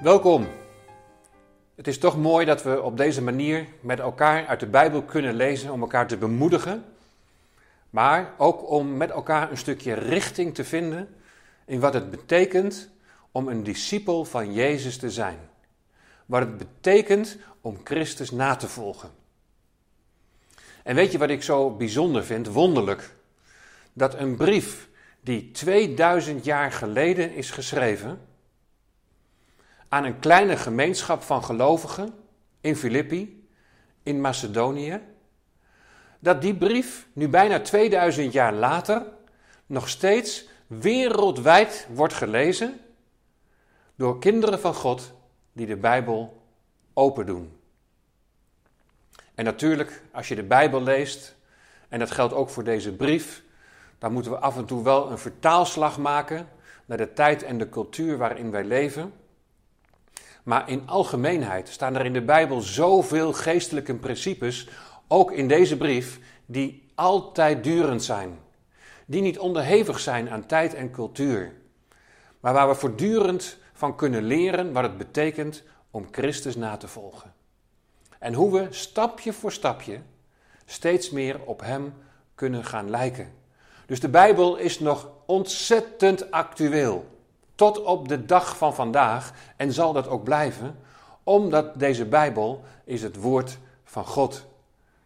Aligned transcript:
Welkom. 0.00 0.48
Het 1.74 1.86
is 1.86 1.98
toch 1.98 2.16
mooi 2.16 2.46
dat 2.46 2.62
we 2.62 2.82
op 2.82 2.96
deze 2.96 3.22
manier 3.22 3.66
met 3.80 3.98
elkaar 3.98 4.46
uit 4.46 4.60
de 4.60 4.66
Bijbel 4.66 5.02
kunnen 5.02 5.34
lezen 5.34 5.72
om 5.72 5.80
elkaar 5.80 6.06
te 6.06 6.16
bemoedigen, 6.16 6.84
maar 7.90 8.34
ook 8.36 8.70
om 8.70 8.96
met 8.96 9.10
elkaar 9.10 9.50
een 9.50 9.56
stukje 9.56 9.94
richting 9.94 10.54
te 10.54 10.64
vinden 10.64 11.08
in 11.64 11.80
wat 11.80 11.94
het 11.94 12.10
betekent 12.10 12.88
om 13.32 13.48
een 13.48 13.62
discipel 13.62 14.24
van 14.24 14.52
Jezus 14.52 14.96
te 14.96 15.10
zijn. 15.10 15.38
Wat 16.26 16.40
het 16.40 16.56
betekent 16.56 17.36
om 17.60 17.80
Christus 17.84 18.30
na 18.30 18.56
te 18.56 18.68
volgen. 18.68 19.10
En 20.82 20.94
weet 20.94 21.12
je 21.12 21.18
wat 21.18 21.30
ik 21.30 21.42
zo 21.42 21.70
bijzonder 21.70 22.24
vind, 22.24 22.46
wonderlijk? 22.46 23.14
Dat 23.92 24.14
een 24.14 24.36
brief 24.36 24.88
die 25.20 25.50
2000 25.50 26.44
jaar 26.44 26.72
geleden 26.72 27.34
is 27.34 27.50
geschreven 27.50 28.28
aan 29.90 30.04
een 30.04 30.18
kleine 30.18 30.56
gemeenschap 30.56 31.22
van 31.22 31.44
gelovigen 31.44 32.14
in 32.60 32.76
Filippi, 32.76 33.48
in 34.02 34.20
Macedonië, 34.20 35.00
dat 36.18 36.42
die 36.42 36.54
brief 36.54 37.06
nu 37.12 37.28
bijna 37.28 37.60
2000 37.60 38.32
jaar 38.32 38.54
later 38.54 39.06
nog 39.66 39.88
steeds 39.88 40.48
wereldwijd 40.66 41.86
wordt 41.92 42.14
gelezen 42.14 42.80
door 43.94 44.18
kinderen 44.18 44.60
van 44.60 44.74
God 44.74 45.12
die 45.52 45.66
de 45.66 45.76
Bijbel 45.76 46.42
open 46.94 47.26
doen. 47.26 47.56
En 49.34 49.44
natuurlijk, 49.44 50.02
als 50.12 50.28
je 50.28 50.34
de 50.34 50.42
Bijbel 50.42 50.82
leest, 50.82 51.36
en 51.88 51.98
dat 51.98 52.10
geldt 52.10 52.34
ook 52.34 52.50
voor 52.50 52.64
deze 52.64 52.92
brief, 52.92 53.42
dan 53.98 54.12
moeten 54.12 54.32
we 54.32 54.38
af 54.38 54.56
en 54.56 54.64
toe 54.64 54.82
wel 54.82 55.10
een 55.10 55.18
vertaalslag 55.18 55.98
maken 55.98 56.48
naar 56.84 56.98
de 56.98 57.12
tijd 57.12 57.42
en 57.42 57.58
de 57.58 57.68
cultuur 57.68 58.16
waarin 58.16 58.50
wij 58.50 58.64
leven. 58.64 59.12
Maar 60.42 60.68
in 60.68 60.88
algemeenheid 60.88 61.68
staan 61.68 61.94
er 61.94 62.04
in 62.04 62.12
de 62.12 62.22
Bijbel 62.22 62.60
zoveel 62.60 63.32
geestelijke 63.32 63.94
principes, 63.94 64.68
ook 65.08 65.32
in 65.32 65.48
deze 65.48 65.76
brief, 65.76 66.20
die 66.46 66.92
altijd 66.94 67.64
durend 67.64 68.02
zijn. 68.02 68.38
Die 69.06 69.22
niet 69.22 69.38
onderhevig 69.38 70.00
zijn 70.00 70.30
aan 70.30 70.46
tijd 70.46 70.74
en 70.74 70.90
cultuur. 70.90 71.52
Maar 72.40 72.52
waar 72.52 72.68
we 72.68 72.74
voortdurend 72.74 73.58
van 73.72 73.96
kunnen 73.96 74.22
leren 74.22 74.72
wat 74.72 74.82
het 74.82 74.98
betekent 74.98 75.62
om 75.90 76.08
Christus 76.10 76.56
na 76.56 76.76
te 76.76 76.88
volgen. 76.88 77.32
En 78.18 78.34
hoe 78.34 78.52
we 78.52 78.66
stapje 78.70 79.32
voor 79.32 79.52
stapje 79.52 80.00
steeds 80.64 81.10
meer 81.10 81.40
op 81.44 81.60
Hem 81.60 81.94
kunnen 82.34 82.64
gaan 82.64 82.90
lijken. 82.90 83.32
Dus 83.86 84.00
de 84.00 84.08
Bijbel 84.08 84.56
is 84.56 84.80
nog 84.80 85.08
ontzettend 85.26 86.30
actueel. 86.30 87.19
Tot 87.60 87.82
op 87.82 88.08
de 88.08 88.24
dag 88.24 88.56
van 88.56 88.74
vandaag 88.74 89.32
en 89.56 89.72
zal 89.72 89.92
dat 89.92 90.08
ook 90.08 90.24
blijven, 90.24 90.78
omdat 91.24 91.78
deze 91.78 92.04
Bijbel 92.04 92.64
is 92.84 93.02
het 93.02 93.16
woord 93.16 93.58
van 93.84 94.04
God. 94.04 94.46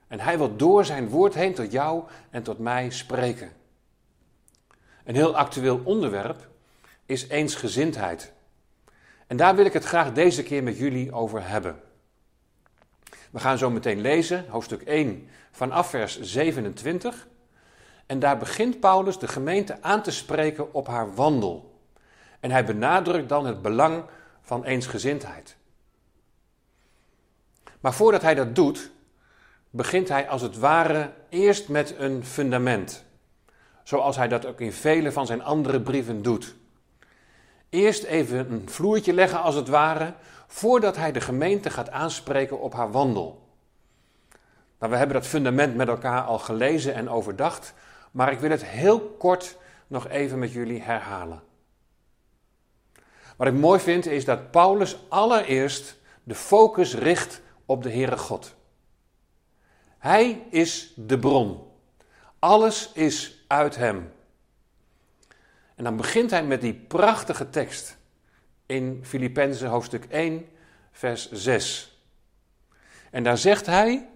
En 0.08 0.20
hij 0.20 0.38
wil 0.38 0.56
door 0.56 0.84
zijn 0.84 1.08
woord 1.08 1.34
heen 1.34 1.54
tot 1.54 1.72
jou 1.72 2.04
en 2.30 2.42
tot 2.42 2.58
mij 2.58 2.90
spreken. 2.90 3.52
Een 5.04 5.14
heel 5.14 5.36
actueel 5.36 5.80
onderwerp 5.84 6.48
is 7.06 7.28
eensgezindheid. 7.28 8.32
En 9.26 9.36
daar 9.36 9.56
wil 9.56 9.64
ik 9.64 9.72
het 9.72 9.84
graag 9.84 10.12
deze 10.12 10.42
keer 10.42 10.62
met 10.62 10.78
jullie 10.78 11.12
over 11.12 11.48
hebben. 11.48 11.80
We 13.30 13.38
gaan 13.38 13.58
zo 13.58 13.70
meteen 13.70 14.00
lezen, 14.00 14.44
hoofdstuk 14.48 14.82
1 14.82 15.28
vanaf 15.50 15.90
vers 15.90 16.20
27. 16.20 17.28
En 18.06 18.18
daar 18.18 18.38
begint 18.38 18.80
Paulus 18.80 19.18
de 19.18 19.28
gemeente 19.28 19.82
aan 19.82 20.02
te 20.02 20.10
spreken 20.10 20.74
op 20.74 20.86
haar 20.86 21.14
wandel. 21.14 21.72
En 22.44 22.50
hij 22.50 22.64
benadrukt 22.64 23.28
dan 23.28 23.46
het 23.46 23.62
belang 23.62 24.04
van 24.42 24.64
eensgezindheid. 24.64 25.56
Maar 27.80 27.94
voordat 27.94 28.22
hij 28.22 28.34
dat 28.34 28.54
doet, 28.54 28.90
begint 29.70 30.08
hij 30.08 30.28
als 30.28 30.42
het 30.42 30.58
ware 30.58 31.12
eerst 31.28 31.68
met 31.68 31.94
een 31.98 32.24
fundament. 32.24 33.04
Zoals 33.82 34.16
hij 34.16 34.28
dat 34.28 34.46
ook 34.46 34.60
in 34.60 34.72
vele 34.72 35.12
van 35.12 35.26
zijn 35.26 35.42
andere 35.42 35.80
brieven 35.80 36.22
doet. 36.22 36.54
Eerst 37.68 38.02
even 38.02 38.52
een 38.52 38.68
vloertje 38.68 39.12
leggen 39.12 39.42
als 39.42 39.54
het 39.54 39.68
ware, 39.68 40.14
voordat 40.46 40.96
hij 40.96 41.12
de 41.12 41.20
gemeente 41.20 41.70
gaat 41.70 41.90
aanspreken 41.90 42.60
op 42.60 42.74
haar 42.74 42.90
wandel. 42.90 43.48
Nou, 44.78 44.92
we 44.92 44.98
hebben 44.98 45.16
dat 45.16 45.26
fundament 45.26 45.76
met 45.76 45.88
elkaar 45.88 46.22
al 46.22 46.38
gelezen 46.38 46.94
en 46.94 47.08
overdacht, 47.08 47.74
maar 48.10 48.32
ik 48.32 48.38
wil 48.38 48.50
het 48.50 48.64
heel 48.64 49.00
kort 49.00 49.56
nog 49.86 50.08
even 50.08 50.38
met 50.38 50.52
jullie 50.52 50.82
herhalen. 50.82 51.52
Wat 53.36 53.46
ik 53.46 53.54
mooi 53.54 53.80
vind 53.80 54.06
is 54.06 54.24
dat 54.24 54.50
Paulus 54.50 54.96
allereerst 55.08 55.96
de 56.22 56.34
focus 56.34 56.94
richt 56.94 57.40
op 57.64 57.82
de 57.82 57.90
Heere 57.90 58.18
God. 58.18 58.54
Hij 59.98 60.46
is 60.50 60.92
de 60.96 61.18
bron. 61.18 61.62
Alles 62.38 62.90
is 62.92 63.44
uit 63.46 63.76
Hem. 63.76 64.12
En 65.74 65.84
dan 65.84 65.96
begint 65.96 66.30
hij 66.30 66.44
met 66.44 66.60
die 66.60 66.74
prachtige 66.74 67.50
tekst 67.50 67.96
in 68.66 69.00
Filippenzen 69.02 69.68
hoofdstuk 69.68 70.04
1, 70.04 70.46
vers 70.92 71.30
6. 71.32 71.98
En 73.10 73.22
daar 73.22 73.38
zegt 73.38 73.66
hij: 73.66 74.08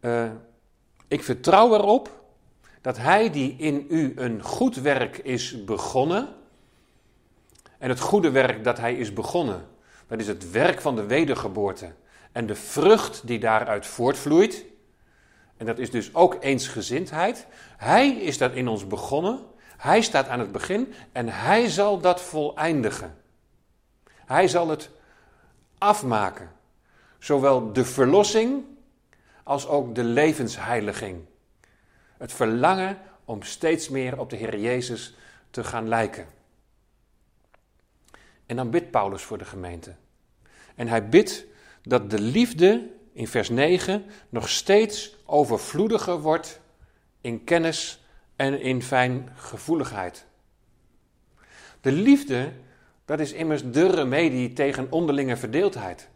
uh, 0.00 0.30
Ik 1.08 1.22
vertrouw 1.22 1.74
erop 1.74 2.24
dat 2.80 2.96
hij 2.96 3.30
die 3.30 3.56
in 3.56 3.86
u 3.88 4.12
een 4.16 4.42
goed 4.42 4.76
werk 4.76 5.18
is 5.18 5.64
begonnen, 5.64 6.34
en 7.82 7.88
het 7.88 8.00
goede 8.00 8.30
werk 8.30 8.64
dat 8.64 8.78
hij 8.78 8.94
is 8.94 9.12
begonnen, 9.12 9.68
dat 10.06 10.20
is 10.20 10.26
het 10.26 10.50
werk 10.50 10.80
van 10.80 10.96
de 10.96 11.06
wedergeboorte 11.06 11.92
en 12.32 12.46
de 12.46 12.54
vrucht 12.54 13.26
die 13.26 13.38
daaruit 13.38 13.86
voortvloeit. 13.86 14.64
En 15.56 15.66
dat 15.66 15.78
is 15.78 15.90
dus 15.90 16.14
ook 16.14 16.36
eensgezindheid. 16.40 17.46
Hij 17.76 18.08
is 18.08 18.38
dat 18.38 18.52
in 18.52 18.68
ons 18.68 18.86
begonnen. 18.86 19.40
Hij 19.76 20.02
staat 20.02 20.28
aan 20.28 20.38
het 20.38 20.52
begin 20.52 20.92
en 21.12 21.28
hij 21.28 21.68
zal 21.68 22.00
dat 22.00 22.20
voleindigen. 22.20 23.16
Hij 24.08 24.48
zal 24.48 24.68
het 24.68 24.90
afmaken. 25.78 26.50
Zowel 27.18 27.72
de 27.72 27.84
verlossing 27.84 28.64
als 29.42 29.66
ook 29.66 29.94
de 29.94 30.04
levensheiliging. 30.04 31.20
Het 32.16 32.32
verlangen 32.32 32.98
om 33.24 33.42
steeds 33.42 33.88
meer 33.88 34.18
op 34.18 34.30
de 34.30 34.36
Heer 34.36 34.58
Jezus 34.58 35.14
te 35.50 35.64
gaan 35.64 35.88
lijken. 35.88 36.40
En 38.52 38.58
dan 38.58 38.70
bidt 38.70 38.90
Paulus 38.90 39.22
voor 39.22 39.38
de 39.38 39.44
gemeente. 39.44 39.94
En 40.74 40.88
hij 40.88 41.08
bidt 41.08 41.46
dat 41.82 42.10
de 42.10 42.20
liefde 42.20 42.90
in 43.12 43.26
vers 43.26 43.48
9 43.48 44.04
nog 44.28 44.48
steeds 44.48 45.16
overvloediger 45.24 46.20
wordt 46.20 46.60
in 47.20 47.44
kennis 47.44 48.04
en 48.36 48.60
in 48.60 48.82
fijngevoeligheid. 48.82 50.26
De 51.80 51.92
liefde, 51.92 52.52
dat 53.04 53.20
is 53.20 53.32
immers 53.32 53.62
de 53.70 53.86
remedie 53.86 54.52
tegen 54.52 54.86
onderlinge 54.90 55.36
verdeeldheid. 55.36 56.08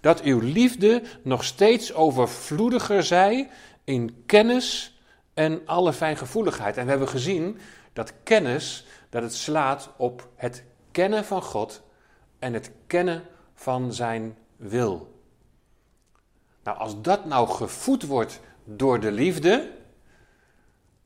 Dat 0.00 0.22
uw 0.22 0.40
liefde 0.40 1.02
nog 1.22 1.44
steeds 1.44 1.94
overvloediger 1.94 3.02
zij 3.02 3.50
in 3.84 4.22
kennis 4.26 4.98
en 5.34 5.62
alle 5.66 5.92
fijngevoeligheid. 5.92 6.76
En 6.76 6.84
we 6.84 6.90
hebben 6.90 7.08
gezien 7.08 7.58
dat 7.92 8.12
kennis, 8.22 8.86
dat 9.10 9.22
het 9.22 9.34
slaat 9.34 9.90
op 9.96 10.28
het 10.34 10.64
kennen 10.96 11.24
van 11.24 11.42
God 11.42 11.82
en 12.38 12.52
het 12.52 12.70
kennen 12.86 13.22
van 13.54 13.92
zijn 13.92 14.38
wil. 14.56 15.20
Nou, 16.62 16.78
als 16.78 17.02
dat 17.02 17.24
nou 17.24 17.48
gevoed 17.48 18.02
wordt 18.02 18.40
door 18.64 19.00
de 19.00 19.12
liefde, 19.12 19.72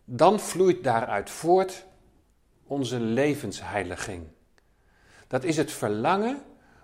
dan 0.04 0.40
vloeit 0.40 0.84
daaruit 0.84 1.30
voort 1.30 1.84
onze 2.66 3.00
levensheiliging. 3.00 4.26
Dat 5.26 5.44
is 5.44 5.56
het 5.56 5.72
verlangen 5.72 6.42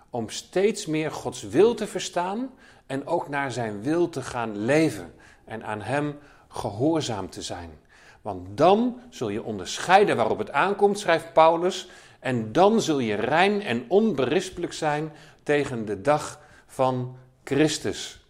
om 0.09 0.29
steeds 0.29 0.85
meer 0.85 1.11
Gods 1.11 1.43
wil 1.43 1.73
te 1.73 1.87
verstaan 1.87 2.49
en 2.85 3.07
ook 3.07 3.29
naar 3.29 3.51
zijn 3.51 3.81
wil 3.81 4.09
te 4.09 4.21
gaan 4.21 4.57
leven 4.57 5.13
en 5.45 5.63
aan 5.63 5.81
Hem 5.81 6.19
gehoorzaam 6.47 7.29
te 7.29 7.41
zijn. 7.41 7.79
Want 8.21 8.57
dan 8.57 9.01
zul 9.09 9.29
je 9.29 9.43
onderscheiden 9.43 10.15
waarop 10.15 10.37
het 10.37 10.51
aankomt, 10.51 10.99
schrijft 10.99 11.33
Paulus, 11.33 11.89
en 12.19 12.51
dan 12.51 12.81
zul 12.81 12.99
je 12.99 13.15
rein 13.15 13.61
en 13.61 13.85
onberispelijk 13.87 14.73
zijn 14.73 15.11
tegen 15.43 15.85
de 15.85 16.01
dag 16.01 16.39
van 16.65 17.17
Christus. 17.43 18.25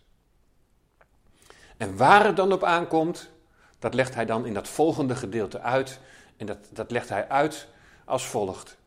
En 1.77 1.97
waar 1.97 2.25
het 2.25 2.35
dan 2.35 2.51
op 2.51 2.63
aankomt, 2.63 3.29
dat 3.79 3.93
legt 3.93 4.15
hij 4.15 4.25
dan 4.25 4.45
in 4.45 4.53
dat 4.53 4.67
volgende 4.67 5.15
gedeelte 5.15 5.59
uit. 5.59 5.99
En 6.37 6.45
dat, 6.45 6.57
dat 6.69 6.91
legt 6.91 7.09
hij 7.09 7.29
uit 7.29 7.67
als 8.05 8.25
volgt. 8.25 8.77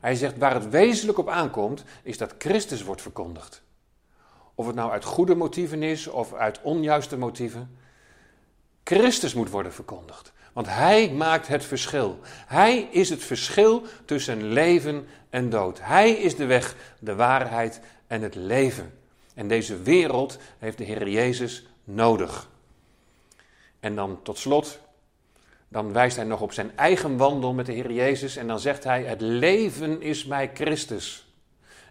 Hij 0.00 0.14
zegt 0.14 0.38
waar 0.38 0.54
het 0.54 0.68
wezenlijk 0.68 1.18
op 1.18 1.28
aankomt, 1.28 1.84
is 2.02 2.18
dat 2.18 2.34
Christus 2.38 2.82
wordt 2.82 3.02
verkondigd. 3.02 3.62
Of 4.54 4.66
het 4.66 4.74
nou 4.74 4.90
uit 4.90 5.04
goede 5.04 5.34
motieven 5.34 5.82
is 5.82 6.06
of 6.06 6.34
uit 6.34 6.60
onjuiste 6.62 7.16
motieven. 7.16 7.78
Christus 8.84 9.34
moet 9.34 9.50
worden 9.50 9.72
verkondigd. 9.72 10.32
Want 10.58 10.70
Hij 10.70 11.10
maakt 11.10 11.48
het 11.48 11.64
verschil. 11.64 12.18
Hij 12.46 12.88
is 12.90 13.10
het 13.10 13.24
verschil 13.24 13.82
tussen 14.04 14.52
leven 14.52 15.06
en 15.30 15.50
dood. 15.50 15.78
Hij 15.82 16.10
is 16.10 16.36
de 16.36 16.46
weg, 16.46 16.76
de 16.98 17.14
waarheid 17.14 17.80
en 18.06 18.22
het 18.22 18.34
leven. 18.34 18.98
En 19.34 19.48
deze 19.48 19.82
wereld 19.82 20.38
heeft 20.58 20.78
de 20.78 20.84
Heer 20.84 21.08
Jezus 21.08 21.66
nodig. 21.84 22.48
En 23.80 23.94
dan 23.94 24.22
tot 24.22 24.38
slot, 24.38 24.80
dan 25.68 25.92
wijst 25.92 26.16
hij 26.16 26.24
nog 26.24 26.40
op 26.40 26.52
zijn 26.52 26.76
eigen 26.76 27.16
wandel 27.16 27.52
met 27.52 27.66
de 27.66 27.72
Heer 27.72 27.92
Jezus 27.92 28.36
en 28.36 28.46
dan 28.46 28.60
zegt 28.60 28.84
hij: 28.84 29.04
Het 29.04 29.20
leven 29.20 30.02
is 30.02 30.24
mij 30.24 30.50
Christus 30.54 31.32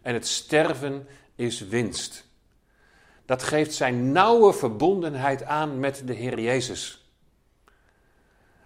en 0.01 0.13
het 0.13 0.27
sterven 0.27 1.07
is 1.35 1.59
winst. 1.59 2.25
Dat 3.25 3.43
geeft 3.43 3.73
zijn 3.73 4.11
nauwe 4.11 4.53
verbondenheid 4.53 5.43
aan 5.43 5.79
met 5.79 6.01
de 6.05 6.13
Heer 6.13 6.39
Jezus. 6.39 7.06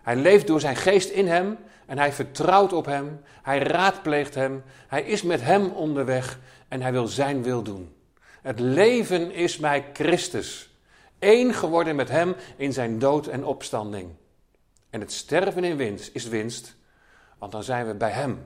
Hij 0.03 0.15
leeft 0.15 0.47
door 0.47 0.59
zijn 0.59 0.75
geest 0.75 1.09
in 1.09 1.27
hem 1.27 1.57
en 1.85 1.97
hij 1.97 2.13
vertrouwt 2.13 2.73
op 2.73 2.85
hem. 2.85 3.21
Hij 3.41 3.59
raadpleegt 3.59 4.35
hem. 4.35 4.63
Hij 4.87 5.03
is 5.03 5.21
met 5.21 5.41
hem 5.41 5.71
onderweg 5.71 6.39
en 6.67 6.81
hij 6.81 6.91
wil 6.91 7.07
zijn 7.07 7.43
wil 7.43 7.63
doen. 7.63 7.95
Het 8.41 8.59
leven 8.59 9.31
is 9.31 9.57
mij 9.57 9.89
Christus. 9.93 10.75
Eén 11.19 11.53
geworden 11.53 11.95
met 11.95 12.09
hem 12.09 12.35
in 12.57 12.73
zijn 12.73 12.99
dood 12.99 13.27
en 13.27 13.45
opstanding. 13.45 14.09
En 14.89 14.99
het 14.99 15.11
sterven 15.11 15.63
in 15.63 15.77
winst 15.77 16.09
is 16.13 16.27
winst, 16.27 16.75
want 17.37 17.51
dan 17.51 17.63
zijn 17.63 17.87
we 17.87 17.93
bij 17.93 18.11
hem 18.11 18.45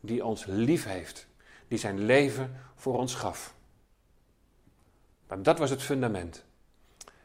die 0.00 0.24
ons 0.24 0.44
lief 0.46 0.84
heeft, 0.84 1.26
die 1.68 1.78
zijn 1.78 2.04
leven 2.04 2.56
voor 2.74 2.98
ons 2.98 3.14
gaf. 3.14 3.54
Maar 5.28 5.42
dat 5.42 5.58
was 5.58 5.70
het 5.70 5.82
fundament. 5.82 6.44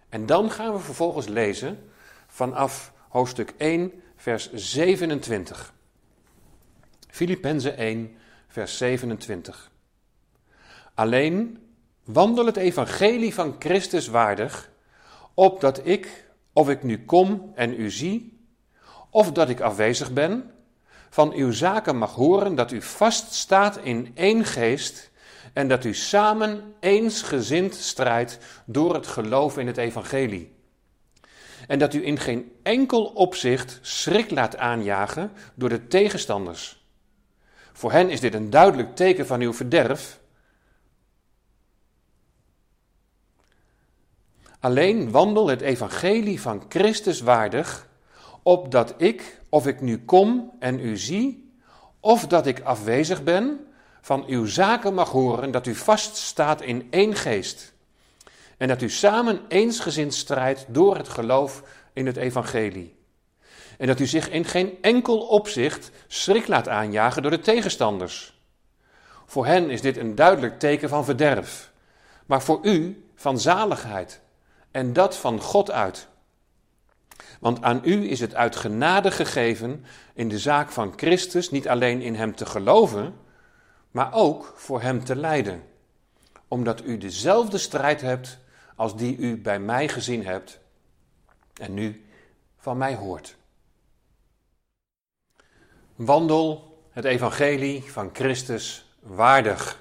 En 0.10 0.26
dan 0.26 0.52
gaan 0.52 0.74
we 0.74 0.80
vervolgens 0.80 1.28
lezen 1.28 1.92
vanaf 2.28 2.91
hoofdstuk 3.12 3.54
1, 3.58 3.92
vers 4.16 4.54
27. 4.54 5.74
Filippenzen 7.08 7.78
1, 7.78 8.16
vers 8.48 8.78
27. 8.78 9.72
Alleen 10.94 11.60
wandel 12.04 12.46
het 12.46 12.58
evangelie 12.58 13.34
van 13.34 13.56
Christus 13.60 14.08
waardig, 14.08 14.72
opdat 15.34 15.88
ik, 15.88 16.32
of 16.54 16.70
ik 16.70 16.84
nu 16.84 17.06
kom 17.06 17.52
en 17.56 17.80
u 17.80 17.90
zie, 17.90 18.40
of 19.10 19.32
dat 19.32 19.50
ik 19.50 19.60
afwezig 19.60 20.14
ben, 20.14 20.52
van 21.10 21.34
uw 21.34 21.52
zaken 21.52 21.98
mag 21.98 22.16
horen 22.16 22.56
dat 22.56 22.72
u 22.72 22.82
vaststaat 22.82 23.78
in 23.78 24.12
één 24.14 24.46
geest 24.46 25.12
en 25.54 25.68
dat 25.68 25.84
u 25.84 25.94
samen 25.94 26.74
eensgezind 26.80 27.76
strijdt 27.76 28.38
door 28.66 28.94
het 28.94 29.08
geloof 29.08 29.58
in 29.58 29.68
het 29.68 29.78
evangelie. 29.78 30.60
En 31.72 31.80
dat 31.80 31.94
u 31.94 32.06
in 32.06 32.20
geen 32.20 32.52
enkel 32.64 33.06
opzicht 33.06 33.80
schrik 33.82 34.32
laat 34.32 34.58
aanjagen 34.58 35.32
door 35.56 35.70
de 35.70 35.88
tegenstanders. 35.88 36.86
Voor 37.74 37.92
hen 37.92 38.10
is 38.10 38.20
dit 38.20 38.34
een 38.34 38.50
duidelijk 38.50 38.96
teken 38.96 39.28
van 39.28 39.42
uw 39.42 39.54
verderf. 39.54 40.20
Alleen 44.60 45.12
wandel 45.12 45.48
het 45.48 45.62
evangelie 45.62 46.42
van 46.42 46.66
Christus 46.70 47.22
waardig, 47.22 47.88
opdat 48.44 48.94
ik, 48.98 49.42
of 49.50 49.68
ik 49.68 49.82
nu 49.82 50.06
kom 50.06 50.52
en 50.60 50.80
u 50.80 50.98
zie, 50.98 51.54
of 52.00 52.28
dat 52.28 52.48
ik 52.48 52.62
afwezig 52.62 53.24
ben, 53.24 53.68
van 54.02 54.26
uw 54.28 54.46
zaken 54.46 54.94
mag 54.94 55.10
horen 55.10 55.52
dat 55.52 55.68
u 55.68 55.76
vaststaat 55.76 56.62
in 56.62 56.88
één 56.90 57.16
geest. 57.16 57.74
En 58.62 58.68
dat 58.68 58.82
u 58.82 58.90
samen 58.90 59.42
eensgezind 59.48 60.14
strijdt 60.14 60.66
door 60.68 60.98
het 60.98 61.10
geloof 61.10 61.64
in 61.94 62.06
het 62.06 62.18
evangelie. 62.18 62.96
En 63.78 63.88
dat 63.88 64.00
u 64.00 64.06
zich 64.06 64.30
in 64.30 64.46
geen 64.46 64.78
enkel 64.82 65.20
opzicht 65.20 65.92
schrik 66.08 66.48
laat 66.48 66.68
aanjagen 66.68 67.22
door 67.22 67.32
de 67.32 67.40
tegenstanders. 67.40 68.40
Voor 69.26 69.46
hen 69.46 69.70
is 69.70 69.82
dit 69.82 69.98
een 69.98 70.16
duidelijk 70.16 70.60
teken 70.60 70.90
van 70.90 71.06
verderf, 71.06 71.72
maar 72.26 72.42
voor 72.42 72.60
u 72.64 73.06
van 73.16 73.40
zaligheid. 73.40 74.22
En 74.72 74.94
dat 74.94 75.18
van 75.18 75.42
God 75.42 75.72
uit. 75.72 76.08
Want 77.40 77.62
aan 77.62 77.82
u 77.84 78.10
is 78.10 78.20
het 78.20 78.36
uit 78.36 78.56
genade 78.56 79.12
gegeven 79.12 79.86
in 80.14 80.28
de 80.28 80.40
zaak 80.40 80.72
van 80.72 80.94
Christus 80.96 81.52
niet 81.52 81.68
alleen 81.68 82.02
in 82.02 82.16
Hem 82.16 82.36
te 82.36 82.46
geloven, 82.46 83.16
maar 83.92 84.14
ook 84.14 84.54
voor 84.56 84.82
Hem 84.82 85.04
te 85.04 85.16
lijden, 85.16 85.64
omdat 86.48 86.86
u 86.86 86.98
dezelfde 86.98 87.58
strijd 87.58 88.02
hebt 88.02 88.40
als 88.76 88.98
die 88.98 89.18
u 89.18 89.38
bij 89.38 89.60
mij 89.60 89.88
gezien 89.88 90.26
hebt 90.26 90.60
en 91.54 91.74
nu 91.74 92.06
van 92.58 92.78
mij 92.78 92.96
hoort. 92.96 93.36
Wandel 95.96 96.80
het 96.92 97.06
evangelie 97.06 97.92
van 97.92 98.10
Christus 98.14 98.96
waardig. 99.00 99.80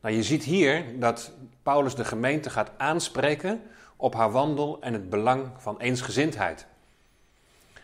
Nou, 0.00 0.14
je 0.14 0.22
ziet 0.22 0.44
hier 0.44 0.98
dat 0.98 1.32
Paulus 1.62 1.94
de 1.94 2.04
gemeente 2.04 2.50
gaat 2.50 2.70
aanspreken 2.76 3.62
op 3.96 4.14
haar 4.14 4.30
wandel 4.30 4.80
en 4.80 4.92
het 4.92 5.10
belang 5.10 5.50
van 5.56 5.80
eensgezindheid. 5.80 6.66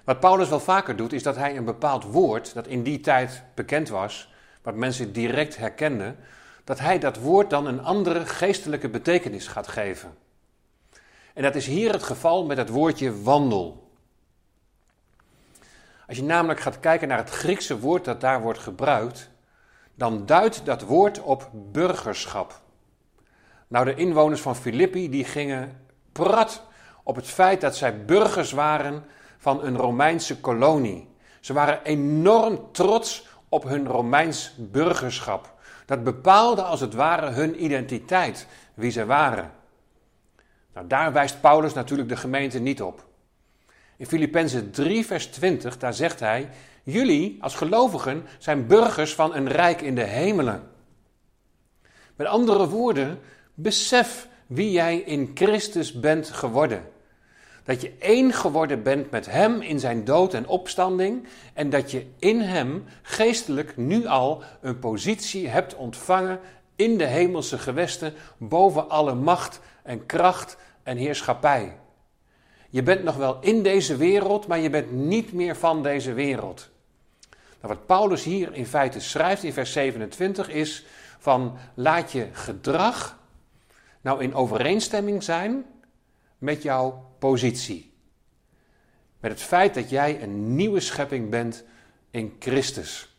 Wat 0.05 0.21
Paulus 0.21 0.49
wel 0.49 0.61
vaker 0.61 0.97
doet, 0.97 1.13
is 1.13 1.23
dat 1.23 1.37
hij 1.37 1.57
een 1.57 1.65
bepaald 1.65 2.05
woord 2.05 2.55
dat 2.55 2.67
in 2.67 2.83
die 2.83 3.01
tijd 3.01 3.43
bekend 3.55 3.89
was, 3.89 4.33
wat 4.63 4.75
mensen 4.75 5.13
direct 5.13 5.57
herkenden, 5.57 6.17
dat 6.67 6.79
hij 6.79 6.99
dat 6.99 7.17
woord 7.17 7.51
dan 7.51 7.67
een 7.67 7.83
andere 7.83 8.27
geestelijke 8.27 8.89
betekenis 8.89 9.47
gaat 9.47 9.69
geven. 9.69 10.17
En 11.35 11.43
dat 11.43 11.55
is 11.55 11.67
hier 11.67 11.93
het 11.93 12.03
geval 12.03 12.45
met 12.45 12.57
het 12.57 12.69
woordje 12.69 13.23
wandel. 13.23 13.91
Als 16.07 16.17
je 16.17 16.23
namelijk 16.23 16.61
gaat 16.61 16.81
kijken 16.81 17.09
naar 17.09 17.19
het 17.19 17.31
Griekse 17.31 17.79
woord 17.79 18.05
dat 18.05 18.21
daar 18.21 18.43
wordt 18.43 18.59
gebruikt, 18.59 19.31
dan 19.95 20.27
duidt 20.27 20.65
dat 20.65 20.83
woord 20.83 21.21
op 21.21 21.51
burgerschap. 21.53 22.61
Nou, 23.69 23.85
de 23.85 23.95
inwoners 23.95 24.41
van 24.41 24.57
Filippi 24.57 25.11
die 25.11 25.25
gingen 25.25 25.87
prat 26.13 26.63
op 27.03 27.17
het 27.17 27.27
feit 27.27 27.61
dat 27.61 27.77
zij 27.77 28.05
burgers 28.05 28.53
waren 28.53 29.05
van 29.39 29.65
een 29.65 29.77
Romeinse 29.77 30.41
kolonie. 30.41 31.09
Ze 31.41 31.53
waren 31.53 31.83
enorm 31.83 32.73
trots 32.73 33.29
op 33.49 33.65
hun 33.65 33.87
Romeins 33.87 34.55
burgerschap. 34.59 35.56
Dat 35.87 36.05
bepaalde 36.05 36.63
als 36.63 36.81
het 36.81 36.95
ware 36.95 37.31
hun 37.31 37.65
identiteit, 37.65 38.47
wie 38.75 38.91
ze 38.91 39.07
waren. 39.07 39.53
Nou, 40.75 40.87
daar 40.87 41.13
wijst 41.13 41.41
Paulus 41.41 41.73
natuurlijk 41.73 42.09
de 42.09 42.17
gemeente 42.17 42.59
niet 42.59 42.83
op. 42.83 43.07
In 43.97 44.07
Filippenzen 44.07 44.71
3, 44.71 45.07
vers 45.07 45.27
20, 45.27 45.79
daar 45.79 45.95
zegt 45.95 46.21
hij: 46.21 46.49
Jullie 46.83 47.43
als 47.43 47.55
gelovigen 47.55 48.27
zijn 48.39 48.67
burgers 48.67 49.15
van 49.15 49.35
een 49.35 49.49
rijk 49.49 49.81
in 49.81 49.95
de 49.95 50.05
hemelen. 50.05 50.71
Met 52.17 52.27
andere 52.27 52.69
woorden, 52.69 53.19
besef 53.55 54.29
wie 54.47 54.71
jij 54.71 54.97
in 54.97 55.31
Christus 55.35 56.01
bent 56.01 56.31
geworden. 56.31 56.96
Dat 57.67 57.81
je 57.81 57.93
één 57.99 58.33
geworden 58.33 58.83
bent 58.83 59.11
met 59.11 59.27
Hem 59.27 59.61
in 59.61 59.81
zijn 59.81 60.05
dood 60.05 60.35
en 60.35 60.47
opstanding. 60.47 61.27
En 61.55 61.71
dat 61.71 61.91
je 61.91 62.07
in 62.19 62.41
Hem 62.41 62.85
geestelijk 63.03 63.77
nu 63.77 64.07
al 64.07 64.43
een 64.61 64.79
positie 64.79 65.49
hebt 65.49 65.75
ontvangen 65.75 66.41
in 66.77 66.99
de 66.99 67.05
hemelse 67.05 67.59
gewesten 67.59 68.15
boven 68.37 68.89
alle 68.89 69.15
macht 69.15 69.61
en 69.83 70.07
kracht 70.07 70.57
en 70.83 70.97
heerschappij. 70.97 71.77
Je 72.71 72.83
bent 72.83 73.03
nog 73.05 73.17
wel 73.17 73.39
in 73.41 73.63
deze 73.63 73.97
wereld, 73.97 74.47
maar 74.47 74.59
je 74.59 74.71
bent 74.71 74.93
niet 74.93 75.33
meer 75.33 75.57
van 75.57 75.83
deze 75.83 76.13
wereld. 76.13 76.69
Nou, 77.61 77.75
wat 77.75 77.87
Paulus 77.87 78.25
hier 78.25 78.55
in 78.55 78.67
feite 78.67 79.01
schrijft 79.01 79.43
in 79.43 79.53
vers 79.53 79.73
27 79.73 80.49
is 80.49 80.85
van 81.19 81.57
laat 81.75 82.13
je 82.13 82.29
gedrag 82.33 83.19
nou 84.01 84.23
in 84.23 84.35
overeenstemming 84.35 85.23
zijn 85.23 85.65
met 86.39 86.63
jouw 86.63 87.05
positie. 87.31 87.93
Met 89.21 89.31
het 89.31 89.43
feit 89.43 89.75
dat 89.75 89.91
jij 89.91 90.23
een 90.23 90.57
nieuwe 90.57 90.81
schepping 90.81 91.31
bent 91.31 91.65
in 92.11 92.37
Christus. 92.39 93.17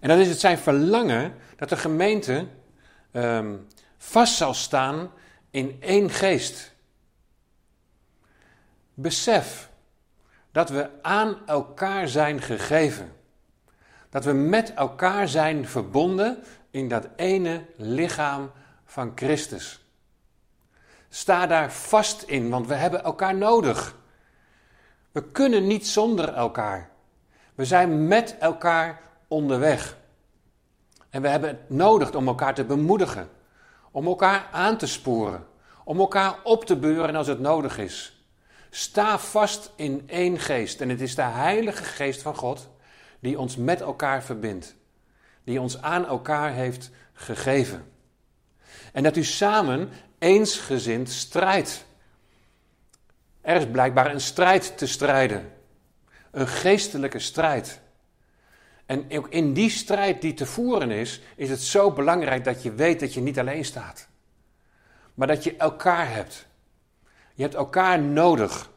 En 0.00 0.08
dan 0.08 0.18
is 0.18 0.28
het 0.28 0.40
zijn 0.40 0.58
verlangen 0.58 1.34
dat 1.56 1.68
de 1.68 1.76
gemeente 1.76 2.46
um, 3.12 3.66
vast 3.98 4.36
zal 4.36 4.54
staan 4.54 5.10
in 5.50 5.76
één 5.80 6.10
geest. 6.10 6.74
Besef 8.94 9.70
dat 10.50 10.68
we 10.68 10.90
aan 11.02 11.46
elkaar 11.46 12.08
zijn 12.08 12.42
gegeven. 12.42 13.12
Dat 14.10 14.24
we 14.24 14.32
met 14.32 14.74
elkaar 14.74 15.28
zijn 15.28 15.68
verbonden 15.68 16.42
in 16.70 16.88
dat 16.88 17.08
ene 17.16 17.64
lichaam 17.76 18.50
van 18.84 19.12
Christus. 19.14 19.81
Sta 21.14 21.46
daar 21.46 21.72
vast 21.72 22.22
in, 22.22 22.50
want 22.50 22.66
we 22.66 22.74
hebben 22.74 23.04
elkaar 23.04 23.34
nodig. 23.34 23.96
We 25.10 25.30
kunnen 25.30 25.66
niet 25.66 25.86
zonder 25.86 26.34
elkaar. 26.34 26.90
We 27.54 27.64
zijn 27.64 28.08
met 28.08 28.36
elkaar 28.38 29.00
onderweg. 29.28 29.96
En 31.10 31.22
we 31.22 31.28
hebben 31.28 31.48
het 31.48 31.70
nodig 31.70 32.14
om 32.14 32.26
elkaar 32.26 32.54
te 32.54 32.64
bemoedigen, 32.64 33.28
om 33.90 34.06
elkaar 34.06 34.48
aan 34.52 34.76
te 34.76 34.86
sporen, 34.86 35.46
om 35.84 35.98
elkaar 35.98 36.38
op 36.42 36.64
te 36.64 36.76
beuren 36.76 37.16
als 37.16 37.26
het 37.26 37.40
nodig 37.40 37.78
is. 37.78 38.26
Sta 38.70 39.18
vast 39.18 39.72
in 39.76 40.02
één 40.06 40.38
geest. 40.38 40.80
En 40.80 40.88
het 40.88 41.00
is 41.00 41.14
de 41.14 41.22
Heilige 41.22 41.84
Geest 41.84 42.22
van 42.22 42.36
God 42.36 42.68
die 43.20 43.38
ons 43.38 43.56
met 43.56 43.80
elkaar 43.80 44.22
verbindt. 44.22 44.74
Die 45.44 45.60
ons 45.60 45.82
aan 45.82 46.06
elkaar 46.06 46.52
heeft 46.52 46.90
gegeven. 47.12 47.92
En 48.92 49.02
dat 49.02 49.16
u 49.16 49.24
samen 49.24 49.90
eensgezind 50.22 51.10
strijdt. 51.10 51.84
Er 53.40 53.56
is 53.56 53.66
blijkbaar 53.66 54.10
een 54.10 54.20
strijd 54.20 54.78
te 54.78 54.86
strijden. 54.86 55.52
Een 56.30 56.48
geestelijke 56.48 57.18
strijd. 57.18 57.80
En 58.86 59.06
ook 59.10 59.28
in 59.28 59.52
die 59.52 59.70
strijd 59.70 60.20
die 60.20 60.34
te 60.34 60.46
voeren 60.46 60.90
is, 60.90 61.20
is 61.36 61.50
het 61.50 61.60
zo 61.60 61.92
belangrijk 61.92 62.44
dat 62.44 62.62
je 62.62 62.72
weet 62.72 63.00
dat 63.00 63.14
je 63.14 63.20
niet 63.20 63.38
alleen 63.38 63.64
staat. 63.64 64.08
Maar 65.14 65.26
dat 65.26 65.44
je 65.44 65.56
elkaar 65.56 66.14
hebt. 66.14 66.46
Je 67.34 67.42
hebt 67.42 67.54
elkaar 67.54 68.00
nodig. 68.00 68.70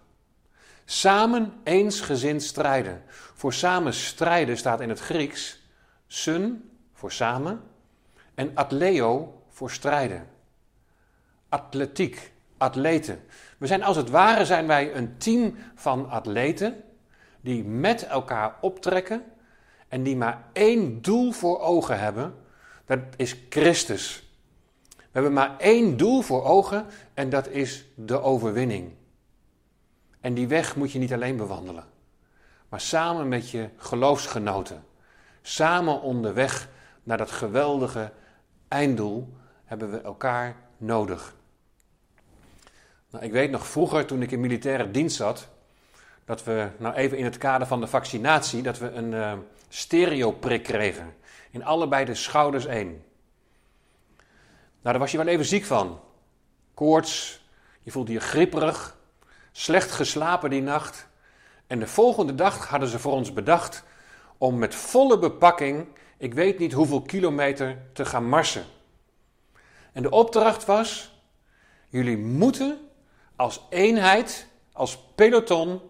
Samen 0.85 1.53
eensgezind 1.63 2.43
strijden. 2.43 3.03
Voor 3.33 3.53
samen 3.53 3.93
strijden 3.93 4.57
staat 4.57 4.81
in 4.81 4.89
het 4.89 4.99
Grieks 4.99 5.61
sun 6.07 6.71
voor 6.93 7.11
samen 7.11 7.61
en 8.35 8.51
atleo 8.55 9.41
voor 9.49 9.71
strijden. 9.71 10.34
Atletiek, 11.55 12.31
atleten. 12.57 13.19
We 13.57 13.67
zijn 13.67 13.83
als 13.83 13.95
het 13.95 14.09
ware 14.09 14.45
zijn 14.45 14.67
wij 14.67 14.95
een 14.95 15.17
team 15.17 15.55
van 15.75 16.09
atleten 16.09 16.83
die 17.41 17.63
met 17.63 18.07
elkaar 18.07 18.55
optrekken 18.61 19.23
en 19.87 20.03
die 20.03 20.15
maar 20.15 20.43
één 20.53 21.01
doel 21.01 21.31
voor 21.31 21.59
ogen 21.59 21.99
hebben. 21.99 22.35
Dat 22.85 22.99
is 23.15 23.35
Christus. 23.49 24.29
We 24.97 25.21
hebben 25.21 25.33
maar 25.33 25.57
één 25.57 25.97
doel 25.97 26.21
voor 26.21 26.43
ogen 26.43 26.85
en 27.13 27.29
dat 27.29 27.47
is 27.47 27.85
de 27.95 28.21
overwinning. 28.21 28.93
En 30.21 30.33
die 30.33 30.47
weg 30.47 30.75
moet 30.75 30.91
je 30.91 30.99
niet 30.99 31.13
alleen 31.13 31.37
bewandelen, 31.37 31.83
maar 32.69 32.81
samen 32.81 33.27
met 33.27 33.49
je 33.49 33.69
geloofsgenoten. 33.77 34.83
Samen 35.41 36.01
onderweg 36.01 36.69
naar 37.03 37.17
dat 37.17 37.31
geweldige 37.31 38.11
einddoel 38.67 39.33
hebben 39.65 39.91
we 39.91 40.01
elkaar 40.01 40.55
nodig. 40.77 41.34
Nou, 43.15 43.27
ik 43.27 43.33
weet 43.33 43.51
nog 43.51 43.67
vroeger, 43.67 44.05
toen 44.05 44.21
ik 44.21 44.31
in 44.31 44.39
militaire 44.39 44.91
dienst 44.91 45.15
zat, 45.15 45.47
dat 46.25 46.43
we, 46.43 46.69
nou 46.77 46.95
even 46.95 47.17
in 47.17 47.23
het 47.23 47.37
kader 47.37 47.67
van 47.67 47.79
de 47.79 47.87
vaccinatie, 47.87 48.61
dat 48.61 48.77
we 48.77 48.91
een 48.91 49.11
uh, 49.11 49.33
stereoprik 49.69 50.63
kregen. 50.63 51.15
In 51.51 51.63
allebei 51.63 52.05
de 52.05 52.15
schouders 52.15 52.65
één. 52.65 52.87
Nou, 52.87 52.97
daar 54.81 54.99
was 54.99 55.11
je 55.11 55.17
wel 55.17 55.27
even 55.27 55.45
ziek 55.45 55.65
van. 55.65 55.99
Koorts, 56.73 57.45
je 57.81 57.91
voelde 57.91 58.11
je 58.11 58.19
gripperig, 58.19 58.97
slecht 59.51 59.91
geslapen 59.91 60.49
die 60.49 60.61
nacht. 60.61 61.07
En 61.67 61.79
de 61.79 61.87
volgende 61.87 62.35
dag 62.35 62.67
hadden 62.67 62.89
ze 62.89 62.99
voor 62.99 63.13
ons 63.13 63.33
bedacht 63.33 63.83
om 64.37 64.57
met 64.57 64.75
volle 64.75 65.19
bepakking, 65.19 65.87
ik 66.17 66.33
weet 66.33 66.59
niet 66.59 66.73
hoeveel 66.73 67.01
kilometer, 67.01 67.77
te 67.93 68.05
gaan 68.05 68.29
marsen. 68.29 68.65
En 69.91 70.01
de 70.01 70.11
opdracht 70.11 70.65
was: 70.65 71.19
jullie 71.89 72.17
moeten 72.17 72.79
als 73.35 73.65
eenheid, 73.69 74.47
als 74.71 74.97
peloton, 75.15 75.81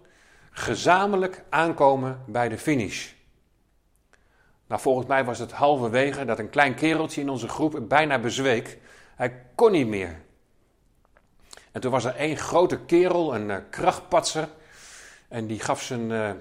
gezamenlijk 0.51 1.43
aankomen 1.49 2.23
bij 2.27 2.49
de 2.49 2.57
finish. 2.57 3.13
Nou, 4.67 4.81
volgens 4.81 5.07
mij 5.07 5.25
was 5.25 5.39
het 5.39 5.51
halverwege 5.51 6.25
dat 6.25 6.39
een 6.39 6.49
klein 6.49 6.75
kereltje 6.75 7.21
in 7.21 7.29
onze 7.29 7.47
groep 7.47 7.79
bijna 7.87 8.19
bezweek. 8.19 8.77
Hij 9.15 9.41
kon 9.55 9.71
niet 9.71 9.87
meer. 9.87 10.21
En 11.71 11.81
toen 11.81 11.91
was 11.91 12.05
er 12.05 12.15
één 12.15 12.37
grote 12.37 12.79
kerel, 12.79 13.35
een 13.35 13.49
uh, 13.49 13.57
krachtpatser. 13.69 14.47
En 15.27 15.47
die 15.47 15.59
gaf 15.59 15.81
zijn 15.81 16.09
uh, 16.09 16.31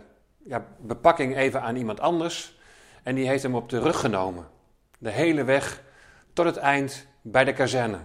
ja, 0.45 0.67
bepakking 0.79 1.37
even 1.37 1.63
aan 1.63 1.77
iemand 1.77 2.01
anders. 2.01 2.59
En 3.03 3.15
die 3.15 3.29
heeft 3.29 3.43
hem 3.43 3.55
op 3.55 3.69
de 3.69 3.79
rug 3.79 4.01
genomen. 4.01 4.49
De 4.99 5.11
hele 5.11 5.45
weg 5.45 5.83
tot 6.33 6.45
het 6.45 6.57
eind 6.57 7.07
bij 7.23 7.45
de 7.45 7.53
kazerne. 7.53 7.99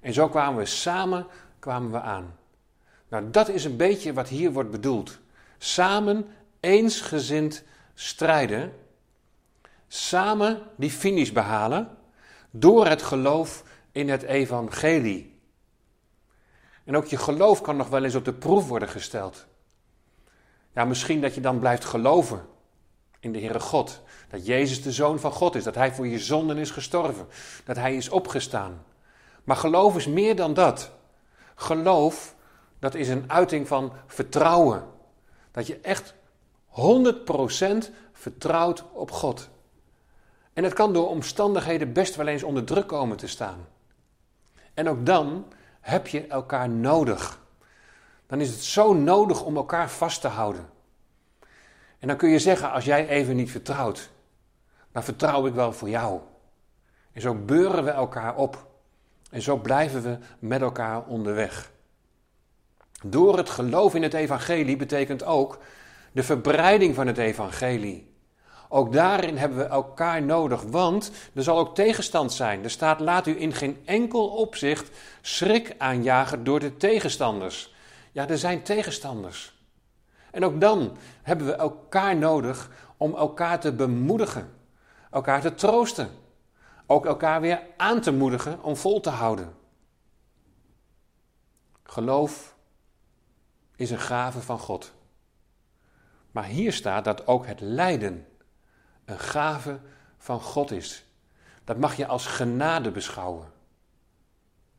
En 0.00 0.12
zo 0.12 0.28
kwamen 0.28 0.58
we 0.58 0.66
samen 0.66 1.26
kwamen 1.66 1.90
we 1.90 2.00
aan. 2.00 2.38
Nou, 3.08 3.30
dat 3.30 3.48
is 3.48 3.64
een 3.64 3.76
beetje 3.76 4.12
wat 4.12 4.28
hier 4.28 4.52
wordt 4.52 4.70
bedoeld. 4.70 5.18
Samen 5.58 6.26
eensgezind 6.60 7.64
strijden. 7.94 8.72
Samen 9.88 10.62
die 10.76 10.90
finish 10.90 11.30
behalen. 11.30 11.96
Door 12.50 12.86
het 12.86 13.02
geloof 13.02 13.64
in 13.92 14.08
het 14.08 14.22
evangelie. 14.22 15.38
En 16.84 16.96
ook 16.96 17.06
je 17.06 17.16
geloof 17.16 17.60
kan 17.60 17.76
nog 17.76 17.88
wel 17.88 18.04
eens 18.04 18.14
op 18.14 18.24
de 18.24 18.34
proef 18.34 18.68
worden 18.68 18.88
gesteld. 18.88 19.46
Ja, 20.72 20.84
misschien 20.84 21.20
dat 21.20 21.34
je 21.34 21.40
dan 21.40 21.58
blijft 21.58 21.84
geloven 21.84 22.46
in 23.20 23.32
de 23.32 23.38
Heere 23.38 23.60
God. 23.60 24.02
Dat 24.28 24.46
Jezus 24.46 24.82
de 24.82 24.92
Zoon 24.92 25.18
van 25.18 25.32
God 25.32 25.54
is. 25.54 25.64
Dat 25.64 25.74
Hij 25.74 25.92
voor 25.92 26.06
je 26.06 26.18
zonden 26.18 26.58
is 26.58 26.70
gestorven. 26.70 27.26
Dat 27.64 27.76
Hij 27.76 27.96
is 27.96 28.08
opgestaan. 28.08 28.84
Maar 29.44 29.56
geloof 29.56 29.96
is 29.96 30.06
meer 30.06 30.36
dan 30.36 30.54
dat. 30.54 30.94
Geloof, 31.58 32.34
dat 32.78 32.94
is 32.94 33.08
een 33.08 33.30
uiting 33.30 33.68
van 33.68 33.92
vertrouwen. 34.06 34.84
Dat 35.50 35.66
je 35.66 35.80
echt 35.80 36.14
100% 36.70 37.90
vertrouwt 38.12 38.84
op 38.92 39.10
God. 39.10 39.48
En 40.52 40.62
dat 40.62 40.72
kan 40.72 40.92
door 40.92 41.08
omstandigheden 41.08 41.92
best 41.92 42.16
wel 42.16 42.26
eens 42.26 42.42
onder 42.42 42.64
druk 42.64 42.86
komen 42.86 43.16
te 43.16 43.26
staan. 43.26 43.66
En 44.74 44.88
ook 44.88 45.06
dan 45.06 45.46
heb 45.80 46.06
je 46.06 46.26
elkaar 46.26 46.68
nodig. 46.68 47.38
Dan 48.26 48.40
is 48.40 48.50
het 48.50 48.62
zo 48.62 48.94
nodig 48.94 49.42
om 49.42 49.56
elkaar 49.56 49.90
vast 49.90 50.20
te 50.20 50.28
houden. 50.28 50.68
En 51.98 52.08
dan 52.08 52.16
kun 52.16 52.28
je 52.28 52.38
zeggen, 52.38 52.72
als 52.72 52.84
jij 52.84 53.08
even 53.08 53.36
niet 53.36 53.50
vertrouwt, 53.50 54.10
dan 54.92 55.04
vertrouw 55.04 55.46
ik 55.46 55.54
wel 55.54 55.72
voor 55.72 55.88
jou. 55.88 56.20
En 57.12 57.20
zo 57.20 57.34
beuren 57.34 57.84
we 57.84 57.90
elkaar 57.90 58.36
op. 58.36 58.66
En 59.30 59.42
zo 59.42 59.56
blijven 59.56 60.02
we 60.02 60.18
met 60.38 60.60
elkaar 60.60 61.04
onderweg. 61.06 61.70
Door 63.04 63.36
het 63.36 63.50
geloof 63.50 63.94
in 63.94 64.02
het 64.02 64.14
evangelie 64.14 64.76
betekent 64.76 65.24
ook 65.24 65.58
de 66.12 66.22
verbreiding 66.22 66.94
van 66.94 67.06
het 67.06 67.18
evangelie. 67.18 68.14
Ook 68.68 68.92
daarin 68.92 69.36
hebben 69.36 69.58
we 69.58 69.64
elkaar 69.64 70.22
nodig, 70.22 70.62
want 70.62 71.10
er 71.34 71.42
zal 71.42 71.58
ook 71.58 71.74
tegenstand 71.74 72.32
zijn. 72.32 72.64
Er 72.64 72.70
staat: 72.70 73.00
laat 73.00 73.26
u 73.26 73.40
in 73.40 73.52
geen 73.52 73.82
enkel 73.84 74.28
opzicht 74.28 74.90
schrik 75.20 75.74
aanjagen 75.78 76.44
door 76.44 76.60
de 76.60 76.76
tegenstanders. 76.76 77.74
Ja, 78.12 78.28
er 78.28 78.38
zijn 78.38 78.62
tegenstanders. 78.62 79.54
En 80.30 80.44
ook 80.44 80.60
dan 80.60 80.96
hebben 81.22 81.46
we 81.46 81.52
elkaar 81.52 82.16
nodig 82.16 82.70
om 82.96 83.14
elkaar 83.14 83.60
te 83.60 83.72
bemoedigen, 83.72 84.52
elkaar 85.10 85.40
te 85.40 85.54
troosten, 85.54 86.10
ook 86.86 87.06
elkaar 87.06 87.40
weer 87.40 87.62
aan 87.76 88.00
te 88.00 88.12
moedigen 88.12 88.62
om 88.62 88.76
vol 88.76 89.00
te 89.00 89.10
houden. 89.10 89.54
Geloof 91.82 92.56
is 93.76 93.90
een 93.90 93.98
gave 93.98 94.40
van 94.40 94.58
God. 94.58 94.92
Maar 96.30 96.44
hier 96.44 96.72
staat 96.72 97.04
dat 97.04 97.26
ook 97.26 97.46
het 97.46 97.60
lijden 97.60 98.26
een 99.04 99.18
gave 99.18 99.80
van 100.18 100.40
God 100.40 100.70
is. 100.70 101.04
Dat 101.64 101.78
mag 101.78 101.96
je 101.96 102.06
als 102.06 102.26
genade 102.26 102.90
beschouwen. 102.90 103.52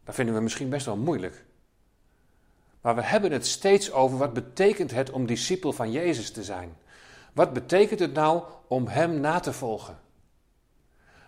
Dat 0.03 0.15
vinden 0.15 0.35
we 0.35 0.41
misschien 0.41 0.69
best 0.69 0.85
wel 0.85 0.97
moeilijk. 0.97 1.45
Maar 2.81 2.95
we 2.95 3.03
hebben 3.03 3.31
het 3.31 3.45
steeds 3.45 3.91
over 3.91 4.17
wat 4.17 4.33
betekent 4.33 4.91
het 4.91 5.09
om 5.09 5.25
discipel 5.25 5.73
van 5.73 5.91
Jezus 5.91 6.31
te 6.31 6.43
zijn. 6.43 6.77
Wat 7.33 7.53
betekent 7.53 7.99
het 7.99 8.13
nou 8.13 8.43
om 8.67 8.87
Hem 8.87 9.19
na 9.19 9.39
te 9.39 9.53
volgen? 9.53 9.99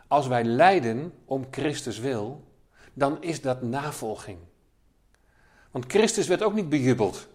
Als 0.10 0.28
wij 0.28 0.44
lijden 0.44 1.14
om 1.26 1.48
Christus 1.52 2.00
wil, 2.00 2.44
dan 2.94 3.22
is 3.22 3.42
dat 3.42 3.62
navolging. 3.62 4.40
Want 5.72 5.86
Christus 5.88 6.28
werd 6.28 6.44
ook 6.44 6.54
niet 6.54 6.70
bejubeld. 6.70 7.28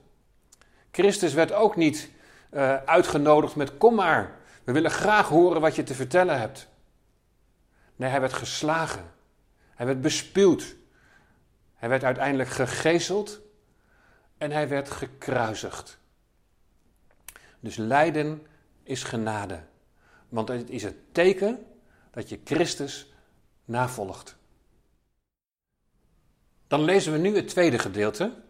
Christus 0.90 1.35
werd 1.35 1.52
ook 1.52 1.76
niet 1.76 2.11
uh, 2.50 2.76
uitgenodigd 2.76 3.57
met 3.57 3.76
kom 3.78 3.95
maar, 3.95 4.38
we 4.64 4.73
willen 4.73 4.90
graag 4.90 5.28
horen 5.28 5.61
wat 5.61 5.76
je 5.76 5.83
te 5.83 5.95
vertellen 5.95 6.38
hebt. 6.38 6.69
Nee, 7.97 8.11
hij 8.11 8.21
werd 8.21 8.33
geslagen. 8.33 9.12
Hij 9.75 9.87
werd 9.87 10.00
bespuwd. 10.00 10.76
Hij 11.75 11.88
werd 11.88 12.04
uiteindelijk 12.04 12.49
gegezeld 12.49 13.40
en 14.38 14.50
hij 14.50 14.69
werd 14.69 14.90
gekruisigd. 14.90 15.99
Dus 17.61 17.76
lijden 17.76 18.47
is 18.83 19.02
genade. 19.02 19.61
Want 20.28 20.49
het 20.49 20.71
is 20.71 20.83
het 20.83 20.97
teken 21.12 21.66
dat 22.14 22.28
je 22.28 22.40
Christus 22.44 23.12
navolgt. 23.64 24.37
Dan 26.66 26.83
lezen 26.85 27.12
we 27.12 27.18
nu 27.18 27.37
het 27.37 27.49
tweede 27.49 27.78
gedeelte. 27.78 28.42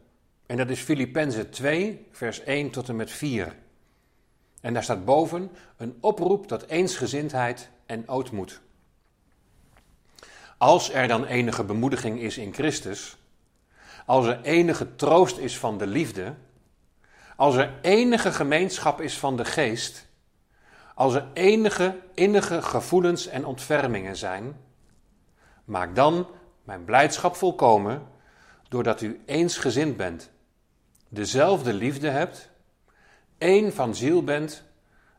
En 0.47 0.57
dat 0.57 0.71
is 0.71 0.81
Filippenzen 0.81 1.51
2, 1.51 2.07
vers 2.11 2.43
1 2.43 2.71
tot 2.71 2.89
en 2.89 2.97
met 2.97 3.11
4. 3.11 3.57
En 4.61 4.75
daar 4.75 4.83
staat 4.83 5.05
boven 5.05 5.51
een 5.77 5.97
oproep 6.01 6.47
tot 6.47 6.69
eensgezindheid 6.69 7.69
en 7.87 8.09
ootmoed. 8.09 8.61
Als 10.59 10.93
er 10.93 11.09
dan 11.09 11.25
enige 11.25 11.65
bemoediging 11.65 12.21
is 12.21 12.39
in 12.39 12.55
Christus, 12.55 13.17
als 14.07 14.27
er 14.27 14.41
enige 14.43 14.97
troost 14.97 15.39
is 15.39 15.59
van 15.59 15.79
de 15.79 15.87
liefde, 15.87 16.35
als 17.37 17.55
er 17.55 17.75
enige 17.83 18.33
gemeenschap 18.33 19.01
is 19.01 19.19
van 19.19 19.37
de 19.37 19.45
geest, 19.45 20.07
als 20.95 21.15
er 21.15 21.27
enige 21.33 22.01
innige 22.15 22.63
gevoelens 22.63 23.27
en 23.27 23.45
ontfermingen 23.45 24.17
zijn, 24.17 24.57
maak 25.65 25.95
dan 25.95 26.27
mijn 26.65 26.85
blijdschap 26.85 27.37
volkomen 27.37 28.07
doordat 28.69 29.01
u 29.01 29.23
eensgezind 29.27 29.97
bent, 29.97 30.31
dezelfde 31.09 31.73
liefde 31.73 32.09
hebt, 32.09 32.51
één 33.39 33.73
van 33.73 33.95
ziel 33.95 34.25
bent 34.25 34.65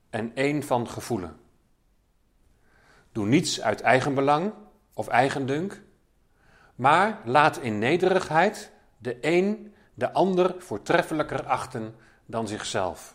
en 0.09 0.31
één 0.35 0.63
van 0.63 0.89
gevoelen. 0.89 1.37
Doe 3.11 3.25
niets 3.25 3.61
uit 3.61 3.81
eigenbelang 3.81 4.53
of 4.93 5.07
eigendunk, 5.07 5.81
maar 6.75 7.21
laat 7.25 7.57
in 7.57 7.79
nederigheid 7.79 8.71
de 8.97 9.17
een 9.21 9.73
de 9.93 10.13
ander 10.13 10.55
voortreffelijker 10.57 11.45
achten 11.45 11.95
dan 12.25 12.47
zichzelf. 12.47 13.14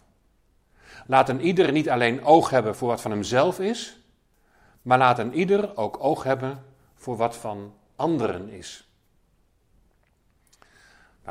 Laat 1.06 1.28
een 1.28 1.40
ieder 1.40 1.72
niet 1.72 1.90
alleen 1.90 2.24
oog 2.24 2.50
hebben 2.50 2.76
voor 2.76 2.88
wat 2.88 3.00
van 3.00 3.10
hemzelf 3.10 3.60
is, 3.60 4.00
maar 4.82 4.98
laat 4.98 5.18
een 5.18 5.34
ieder 5.34 5.76
ook 5.76 6.04
oog 6.04 6.22
hebben 6.22 6.64
voor 6.94 7.16
wat 7.16 7.36
van 7.36 7.74
anderen 7.96 8.48
is. 8.48 8.88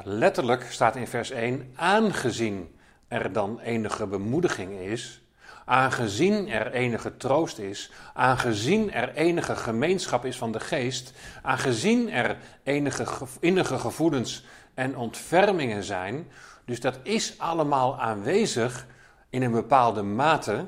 Letterlijk 0.04 0.72
staat 0.72 0.96
in 0.96 1.08
vers 1.08 1.32
1, 1.32 1.72
aangezien 1.76 2.76
er 3.08 3.32
dan 3.32 3.60
enige 3.60 4.08
bemoediging 4.08 4.80
is, 4.80 5.22
aangezien 5.66 6.50
er 6.50 6.72
enige 6.72 7.18
troost 7.18 7.58
is, 7.58 7.92
aangezien 8.14 8.92
er 8.92 9.14
enige 9.14 9.56
gemeenschap 9.56 10.26
is 10.26 10.38
van 10.38 10.52
de 10.52 10.60
geest, 10.60 11.14
aangezien 11.42 12.12
er 12.12 12.38
enige 12.64 13.06
innige 13.40 13.80
gevoelens 13.80 14.46
en 14.74 14.98
ontfermingen 14.98 15.84
zijn, 15.84 16.28
dus 16.66 16.80
dat 16.80 17.00
is 17.04 17.40
allemaal 17.40 18.00
aanwezig 18.00 18.88
in 19.30 19.42
een 19.42 19.52
bepaalde 19.52 20.02
mate. 20.02 20.66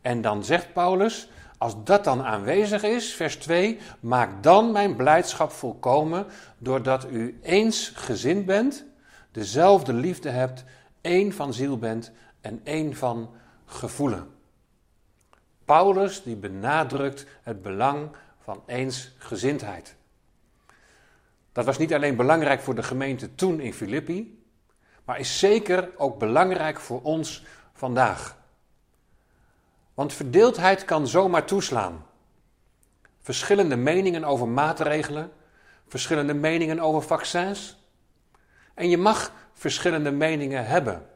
En 0.00 0.20
dan 0.20 0.44
zegt 0.44 0.72
Paulus, 0.72 1.28
als 1.58 1.84
dat 1.84 2.04
dan 2.04 2.22
aanwezig 2.22 2.82
is, 2.82 3.14
vers 3.14 3.36
2, 3.36 3.78
maak 4.00 4.42
dan 4.42 4.72
mijn 4.72 4.96
blijdschap 4.96 5.50
volkomen 5.50 6.26
doordat 6.58 7.06
u 7.10 7.38
eens 7.42 7.92
gezind 7.94 8.46
bent, 8.46 8.84
dezelfde 9.32 9.92
liefde 9.92 10.30
hebt, 10.30 10.64
één 11.00 11.32
van 11.32 11.52
ziel 11.52 11.78
bent 11.78 12.12
en 12.40 12.60
één 12.64 12.96
van 12.96 13.30
gevoelen. 13.64 14.36
Paulus 15.64 16.22
die 16.22 16.36
benadrukt 16.36 17.26
het 17.42 17.62
belang 17.62 18.10
van 18.38 18.62
eensgezindheid. 18.66 19.96
Dat 21.52 21.64
was 21.64 21.78
niet 21.78 21.94
alleen 21.94 22.16
belangrijk 22.16 22.60
voor 22.60 22.74
de 22.74 22.82
gemeente 22.82 23.34
toen 23.34 23.60
in 23.60 23.74
Filippi, 23.74 24.44
maar 25.04 25.18
is 25.18 25.38
zeker 25.38 25.90
ook 25.96 26.18
belangrijk 26.18 26.80
voor 26.80 27.02
ons 27.02 27.44
vandaag. 27.78 28.36
Want 29.94 30.12
verdeeldheid 30.12 30.84
kan 30.84 31.06
zomaar 31.06 31.44
toeslaan. 31.44 32.06
Verschillende 33.20 33.76
meningen 33.76 34.24
over 34.24 34.48
maatregelen, 34.48 35.32
verschillende 35.88 36.34
meningen 36.34 36.80
over 36.80 37.02
vaccins. 37.02 37.76
En 38.74 38.88
je 38.88 38.98
mag 38.98 39.32
verschillende 39.52 40.10
meningen 40.10 40.66
hebben. 40.66 41.06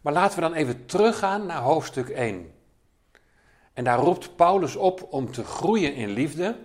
Maar 0.00 0.12
laten 0.12 0.34
we 0.34 0.40
dan 0.40 0.54
even 0.54 0.86
teruggaan 0.86 1.46
naar 1.46 1.60
hoofdstuk 1.60 2.08
1. 2.08 2.54
En 3.72 3.84
daar 3.84 3.98
roept 3.98 4.36
Paulus 4.36 4.76
op 4.76 5.06
om 5.10 5.32
te 5.32 5.44
groeien 5.44 5.94
in 5.94 6.10
liefde, 6.10 6.56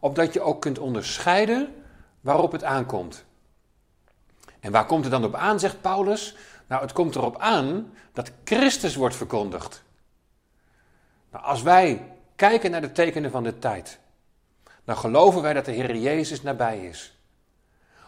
opdat 0.00 0.32
je 0.32 0.40
ook 0.40 0.60
kunt 0.60 0.78
onderscheiden 0.78 1.74
waarop 2.20 2.52
het 2.52 2.64
aankomt. 2.64 3.24
En 4.60 4.72
waar 4.72 4.86
komt 4.86 5.02
het 5.02 5.12
dan 5.12 5.24
op 5.24 5.34
aan, 5.34 5.60
zegt 5.60 5.80
Paulus? 5.80 6.36
Nou, 6.66 6.82
het 6.82 6.92
komt 6.92 7.14
erop 7.14 7.38
aan 7.38 7.92
dat 8.12 8.30
Christus 8.44 8.94
wordt 8.94 9.16
verkondigd. 9.16 9.82
Nou, 11.30 11.44
als 11.44 11.62
wij 11.62 12.12
kijken 12.36 12.70
naar 12.70 12.80
de 12.80 12.92
tekenen 12.92 13.30
van 13.30 13.42
de 13.42 13.58
tijd, 13.58 13.98
dan 14.84 14.96
geloven 14.96 15.42
wij 15.42 15.52
dat 15.52 15.64
de 15.64 15.72
Heer 15.72 15.96
Jezus 15.96 16.42
nabij 16.42 16.86
is. 16.86 17.18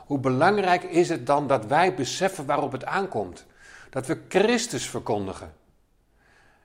Hoe 0.06 0.18
belangrijk 0.18 0.82
is 0.82 1.08
het 1.08 1.26
dan 1.26 1.46
dat 1.46 1.66
wij 1.66 1.94
beseffen 1.94 2.46
waarop 2.46 2.72
het 2.72 2.84
aankomt? 2.84 3.46
Dat 3.90 4.06
we 4.06 4.20
Christus 4.28 4.88
verkondigen. 4.88 5.54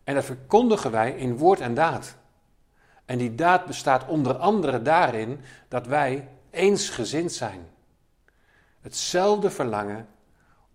En 0.04 0.16
dat 0.16 0.26
verkondigen 0.26 0.92
wij 0.92 1.12
in 1.12 1.38
woord 1.38 1.60
en 1.60 1.74
daad. 1.74 2.16
En 3.06 3.18
die 3.18 3.36
daad 3.36 3.66
bestaat 3.66 4.08
onder 4.08 4.38
andere 4.38 4.82
daarin 4.82 5.42
dat 5.68 5.88
wij 5.88 6.28
eensgezind 6.50 7.32
zijn. 7.32 7.70
Hetzelfde 8.82 9.50
verlangen 9.50 10.08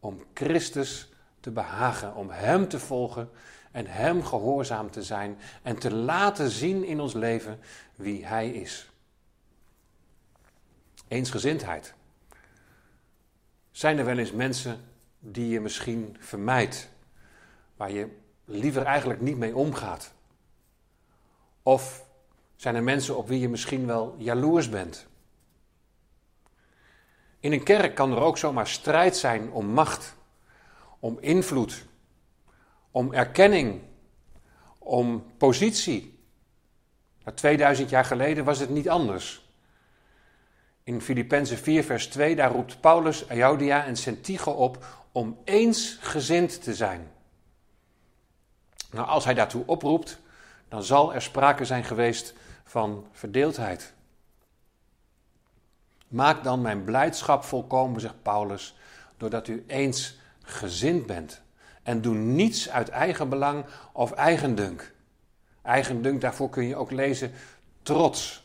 om 0.00 0.22
Christus 0.35 1.09
te 1.40 1.50
behagen, 1.50 2.14
om 2.14 2.30
Hem 2.30 2.68
te 2.68 2.78
volgen 2.78 3.30
en 3.72 3.87
Hem 3.87 4.24
gehoorzaam 4.24 4.90
te 4.90 5.02
zijn 5.02 5.38
en 5.62 5.78
te 5.78 5.94
laten 5.94 6.50
zien 6.50 6.85
in 6.85 7.00
ons 7.00 7.12
leven 7.12 7.59
wie 7.94 8.26
Hij 8.26 8.50
is. 8.50 8.90
Eensgezindheid. 11.09 11.94
Zijn 13.70 13.98
er 13.98 14.04
wel 14.04 14.18
eens 14.18 14.32
mensen 14.32 14.80
die 15.18 15.48
je 15.48 15.61
misschien 15.61 16.16
vermijdt, 16.20 16.88
waar 17.76 17.90
je 17.90 18.09
liever 18.44 18.82
eigenlijk 18.82 19.20
niet 19.20 19.37
mee 19.37 19.56
omgaat? 19.56 20.12
Of 21.62 22.04
zijn 22.56 22.74
er 22.74 22.82
mensen 22.82 23.16
op 23.16 23.28
wie 23.28 23.40
je 23.40 23.48
misschien 23.48 23.87
wel 23.87 24.14
jaloers 24.18 24.68
bent? 24.68 25.06
In 27.46 27.52
een 27.52 27.62
kerk 27.62 27.94
kan 27.94 28.12
er 28.12 28.20
ook 28.20 28.38
zomaar 28.38 28.66
strijd 28.66 29.16
zijn 29.16 29.50
om 29.50 29.66
macht, 29.66 30.14
om 30.98 31.18
invloed, 31.20 31.85
om 32.90 33.12
erkenning, 33.12 33.82
om 34.78 35.24
positie. 35.37 36.18
2000 37.35 37.90
jaar 37.90 38.04
geleden 38.04 38.44
was 38.44 38.59
het 38.59 38.70
niet 38.70 38.88
anders. 38.88 39.48
In 40.82 41.00
Filippenzen 41.00 41.59
4, 41.59 41.85
vers 41.85 42.06
2, 42.06 42.37
daar 42.37 42.50
roept 42.50 42.80
Paulus 42.80 43.28
Euodia 43.28 43.85
en 43.85 43.96
Sentigo 43.96 44.50
op 44.50 44.85
om 45.12 45.38
eensgezind 45.44 46.62
te 46.62 46.74
zijn. 46.74 47.11
Nou, 48.90 49.09
als 49.09 49.24
hij 49.24 49.35
daartoe 49.35 49.62
oproept, 49.66 50.18
dan 50.68 50.82
zal 50.82 51.14
er 51.14 51.22
sprake 51.22 51.64
zijn 51.64 51.85
geweest 51.85 52.35
van 52.64 53.06
verdeeldheid. 53.12 53.94
Maak 56.09 56.45
dan 56.45 56.61
mijn 56.61 56.85
blijdschap 56.85 57.45
volkomen, 57.45 58.01
zegt 58.01 58.23
Paulus, 58.23 58.77
doordat 59.16 59.49
u 59.49 59.64
eens 59.66 60.19
gezind 60.42 61.07
bent. 61.07 61.42
En 61.83 62.01
doe 62.01 62.14
niets 62.14 62.71
uit 62.71 62.88
eigen 62.88 63.29
belang 63.29 63.64
of 63.92 64.12
eigendunk. 64.12 64.95
Eigendunk, 65.62 66.21
daarvoor 66.21 66.51
kun 66.51 66.66
je 66.66 66.77
ook 66.77 66.90
lezen 66.90 67.33
trots. 67.83 68.45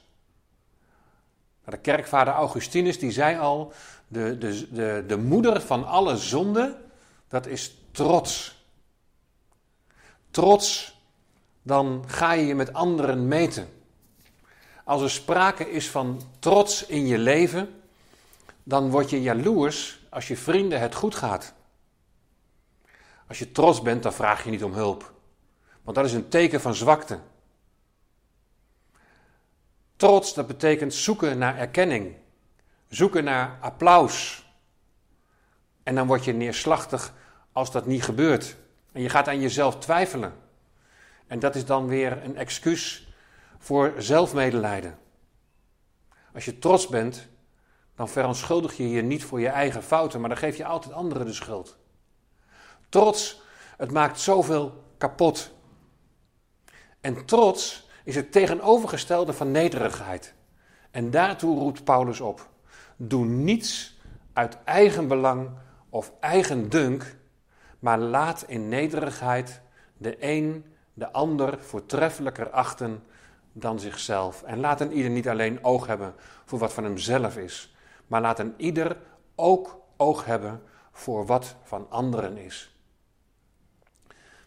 De 1.64 1.78
kerkvader 1.78 2.34
Augustinus 2.34 3.00
die 3.00 3.12
zei 3.12 3.38
al, 3.38 3.74
de, 4.08 4.38
de, 4.38 4.72
de, 4.72 5.04
de 5.08 5.18
moeder 5.18 5.62
van 5.62 5.88
alle 5.88 6.18
zonde, 6.18 6.78
dat 7.28 7.46
is 7.46 7.78
trots. 7.92 8.60
Trots, 10.32 11.00
dan 11.62 12.04
ga 12.08 12.32
je 12.32 12.46
je 12.46 12.56
met 12.56 12.74
anderen 12.74 13.28
meten. 13.28 13.68
Als 14.84 15.02
er 15.02 15.10
sprake 15.10 15.72
is 15.72 15.90
van 15.90 16.22
trots 16.40 16.86
in 16.86 17.08
je 17.08 17.18
leven, 17.18 17.82
dan 18.64 18.90
word 18.90 19.10
je 19.10 19.22
jaloers 19.22 20.00
als 20.10 20.28
je 20.28 20.38
vrienden 20.38 20.80
het 20.80 20.96
goed 20.96 21.16
gaat. 21.16 21.54
Als 23.28 23.40
je 23.40 23.52
trots 23.52 23.82
bent, 23.82 24.04
dan 24.04 24.14
vraag 24.14 24.44
je 24.44 24.50
niet 24.50 24.64
om 24.64 24.74
hulp. 24.74 25.14
Want 25.82 25.98
dat 25.98 26.06
is 26.06 26.14
een 26.14 26.30
teken 26.30 26.62
van 26.62 26.76
zwakte. 26.76 27.20
Trots, 29.96 30.34
dat 30.34 30.48
betekent 30.48 30.94
zoeken 30.94 31.38
naar 31.38 31.58
erkenning. 31.58 32.16
Zoeken 32.88 33.24
naar 33.24 33.58
applaus. 33.62 34.46
En 35.84 35.96
dan 35.96 36.08
word 36.08 36.26
je 36.26 36.34
neerslachtig 36.34 37.14
als 37.52 37.72
dat 37.72 37.86
niet 37.86 38.04
gebeurt. 38.04 38.56
En 38.92 39.02
je 39.02 39.10
gaat 39.10 39.28
aan 39.28 39.42
jezelf 39.42 39.78
twijfelen. 39.78 40.34
En 41.28 41.40
dat 41.40 41.56
is 41.56 41.66
dan 41.66 41.88
weer 41.88 42.24
een 42.24 42.38
excuus 42.38 43.11
voor 43.62 43.94
zelfmedelijden. 43.98 45.00
Als 46.34 46.46
je 46.46 46.60
trots 46.60 46.88
bent, 46.88 47.28
dan 47.96 48.10
verontschuldig 48.10 48.78
je 48.78 48.90
je 48.90 49.02
niet 49.02 49.24
voor 49.24 49.40
je 49.40 49.48
eigen 49.48 49.84
fouten, 49.84 50.20
maar 50.20 50.30
dan 50.30 50.38
geef 50.38 50.58
je 50.58 50.66
altijd 50.66 50.94
anderen 50.94 51.28
de 51.28 51.34
schuld. 51.34 51.78
Trots, 52.90 53.42
het 53.78 53.92
maakt 53.92 54.20
zoveel 54.20 54.84
kapot. 54.98 55.54
En 57.02 57.26
trots 57.26 57.90
is 58.04 58.16
het 58.16 58.32
tegenovergestelde 58.32 59.34
van 59.34 59.52
nederigheid. 59.52 60.34
En 60.92 61.12
daartoe 61.12 61.60
roept 61.60 61.84
Paulus 61.84 62.20
op. 62.20 62.50
Doe 62.96 63.26
niets 63.26 64.00
uit 64.34 64.58
eigen 64.64 65.08
belang 65.08 65.50
of 65.90 66.12
eigen 66.20 66.70
dunk, 66.70 67.18
maar 67.80 68.00
laat 68.00 68.44
in 68.48 68.70
nederigheid 68.70 69.62
de 69.98 70.16
een 70.20 70.66
de 70.94 71.12
ander 71.12 71.64
voortreffelijker 71.64 72.50
achten 72.50 73.04
dan 73.54 73.80
zichzelf. 73.80 74.44
En 74.44 74.60
laat 74.60 74.82
een 74.82 74.92
ieder 74.92 75.12
niet 75.12 75.30
alleen 75.30 75.64
oog 75.64 75.88
hebben 75.88 76.14
voor 76.46 76.60
wat 76.60 76.74
van 76.74 76.84
hemzelf 76.84 77.38
is, 77.38 77.76
maar 78.08 78.22
laat 78.22 78.40
een 78.40 78.54
ieder 78.58 78.98
ook 79.36 79.82
oog 79.98 80.26
hebben 80.26 80.62
voor 80.92 81.26
wat 81.26 81.56
van 81.64 81.90
anderen 81.90 82.38
is. 82.38 82.76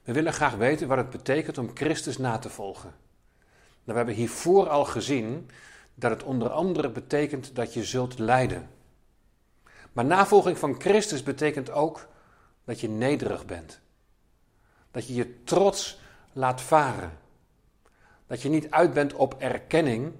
We 0.03 0.13
willen 0.13 0.33
graag 0.33 0.55
weten 0.55 0.89
wat 0.89 0.99
het 0.99 1.11
betekent 1.11 1.59
om 1.59 1.71
Christus 1.75 2.19
na 2.19 2.39
te 2.39 2.51
volgen. 2.51 2.95
Nou, 3.85 3.85
we 3.85 3.93
hebben 3.93 4.15
hiervoor 4.15 4.69
al 4.69 4.85
gezien 4.85 5.51
dat 5.95 6.11
het 6.11 6.23
onder 6.23 6.49
andere 6.51 6.91
betekent 6.91 7.55
dat 7.55 7.75
je 7.75 7.85
zult 7.85 8.19
lijden. 8.19 8.69
Maar 9.93 10.05
navolging 10.05 10.59
van 10.59 10.81
Christus 10.81 11.23
betekent 11.23 11.71
ook 11.71 12.09
dat 12.65 12.81
je 12.81 12.89
nederig 12.89 13.47
bent. 13.47 13.81
Dat 14.91 15.07
je 15.07 15.15
je 15.15 15.43
trots 15.45 16.01
laat 16.33 16.61
varen. 16.61 17.19
Dat 18.27 18.43
je 18.43 18.49
niet 18.49 18.71
uit 18.71 18.93
bent 18.93 19.13
op 19.13 19.35
erkenning, 19.39 20.13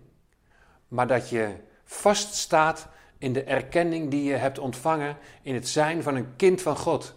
maar 0.89 1.07
dat 1.07 1.29
je 1.29 1.55
vaststaat 1.85 2.89
in 3.19 3.33
de 3.33 3.43
erkenning 3.43 4.11
die 4.11 4.25
je 4.25 4.35
hebt 4.35 4.59
ontvangen 4.59 5.17
in 5.43 5.55
het 5.55 5.69
zijn 5.69 6.03
van 6.03 6.15
een 6.17 6.37
kind 6.37 6.63
van 6.63 6.77
God. 6.77 7.15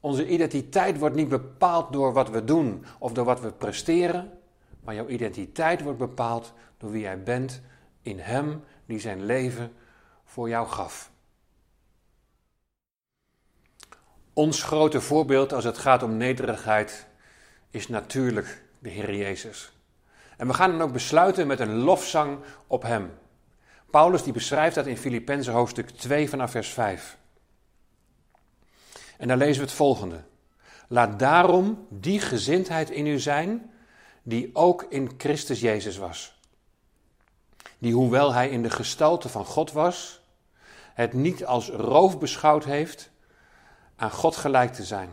Onze 0.00 0.28
identiteit 0.28 0.98
wordt 0.98 1.14
niet 1.14 1.28
bepaald 1.28 1.92
door 1.92 2.12
wat 2.12 2.30
we 2.30 2.44
doen 2.44 2.84
of 2.98 3.12
door 3.12 3.24
wat 3.24 3.40
we 3.40 3.52
presteren, 3.52 4.38
maar 4.80 4.94
jouw 4.94 5.08
identiteit 5.08 5.82
wordt 5.82 5.98
bepaald 5.98 6.52
door 6.78 6.90
wie 6.90 7.02
jij 7.02 7.22
bent 7.22 7.62
in 8.02 8.18
Hem 8.18 8.64
die 8.86 8.98
zijn 8.98 9.24
leven 9.24 9.72
voor 10.24 10.48
jou 10.48 10.68
gaf. 10.68 11.10
Ons 14.32 14.62
grote 14.62 15.00
voorbeeld 15.00 15.52
als 15.52 15.64
het 15.64 15.78
gaat 15.78 16.02
om 16.02 16.16
nederigheid 16.16 17.06
is 17.70 17.88
natuurlijk 17.88 18.64
de 18.78 18.88
Heer 18.88 19.14
Jezus. 19.14 19.72
En 20.36 20.46
we 20.46 20.54
gaan 20.54 20.70
dan 20.70 20.82
ook 20.82 20.92
besluiten 20.92 21.46
met 21.46 21.60
een 21.60 21.74
lofzang 21.74 22.38
op 22.66 22.82
Hem. 22.82 23.18
Paulus 23.90 24.22
die 24.22 24.32
beschrijft 24.32 24.74
dat 24.74 24.86
in 24.86 24.96
Filippenzen 24.96 25.52
hoofdstuk 25.52 25.90
2 25.90 26.28
vanaf 26.28 26.50
vers 26.50 26.68
5. 26.68 27.16
En 29.18 29.28
daar 29.28 29.36
lezen 29.36 29.60
we 29.60 29.66
het 29.66 29.76
volgende. 29.76 30.22
Laat 30.88 31.18
daarom 31.18 31.86
die 31.88 32.20
gezindheid 32.20 32.90
in 32.90 33.06
u 33.06 33.18
zijn 33.18 33.70
die 34.22 34.50
ook 34.52 34.86
in 34.88 35.10
Christus 35.18 35.60
Jezus 35.60 35.96
was. 35.96 36.38
Die 37.78 37.94
hoewel 37.94 38.32
hij 38.32 38.48
in 38.48 38.62
de 38.62 38.70
gestalte 38.70 39.28
van 39.28 39.44
God 39.44 39.72
was, 39.72 40.20
het 40.94 41.12
niet 41.12 41.44
als 41.44 41.68
roof 41.68 42.18
beschouwd 42.18 42.64
heeft 42.64 43.10
aan 43.96 44.10
God 44.10 44.36
gelijk 44.36 44.72
te 44.72 44.84
zijn, 44.84 45.10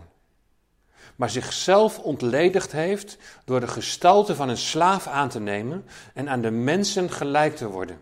maar 1.15 1.29
zichzelf 1.29 1.99
ontledigd 1.99 2.71
heeft 2.71 3.17
door 3.45 3.59
de 3.59 3.67
gestalte 3.67 4.35
van 4.35 4.49
een 4.49 4.57
slaaf 4.57 5.07
aan 5.07 5.29
te 5.29 5.39
nemen 5.39 5.85
en 6.13 6.29
aan 6.29 6.41
de 6.41 6.51
mensen 6.51 7.11
gelijk 7.11 7.55
te 7.55 7.67
worden. 7.67 7.99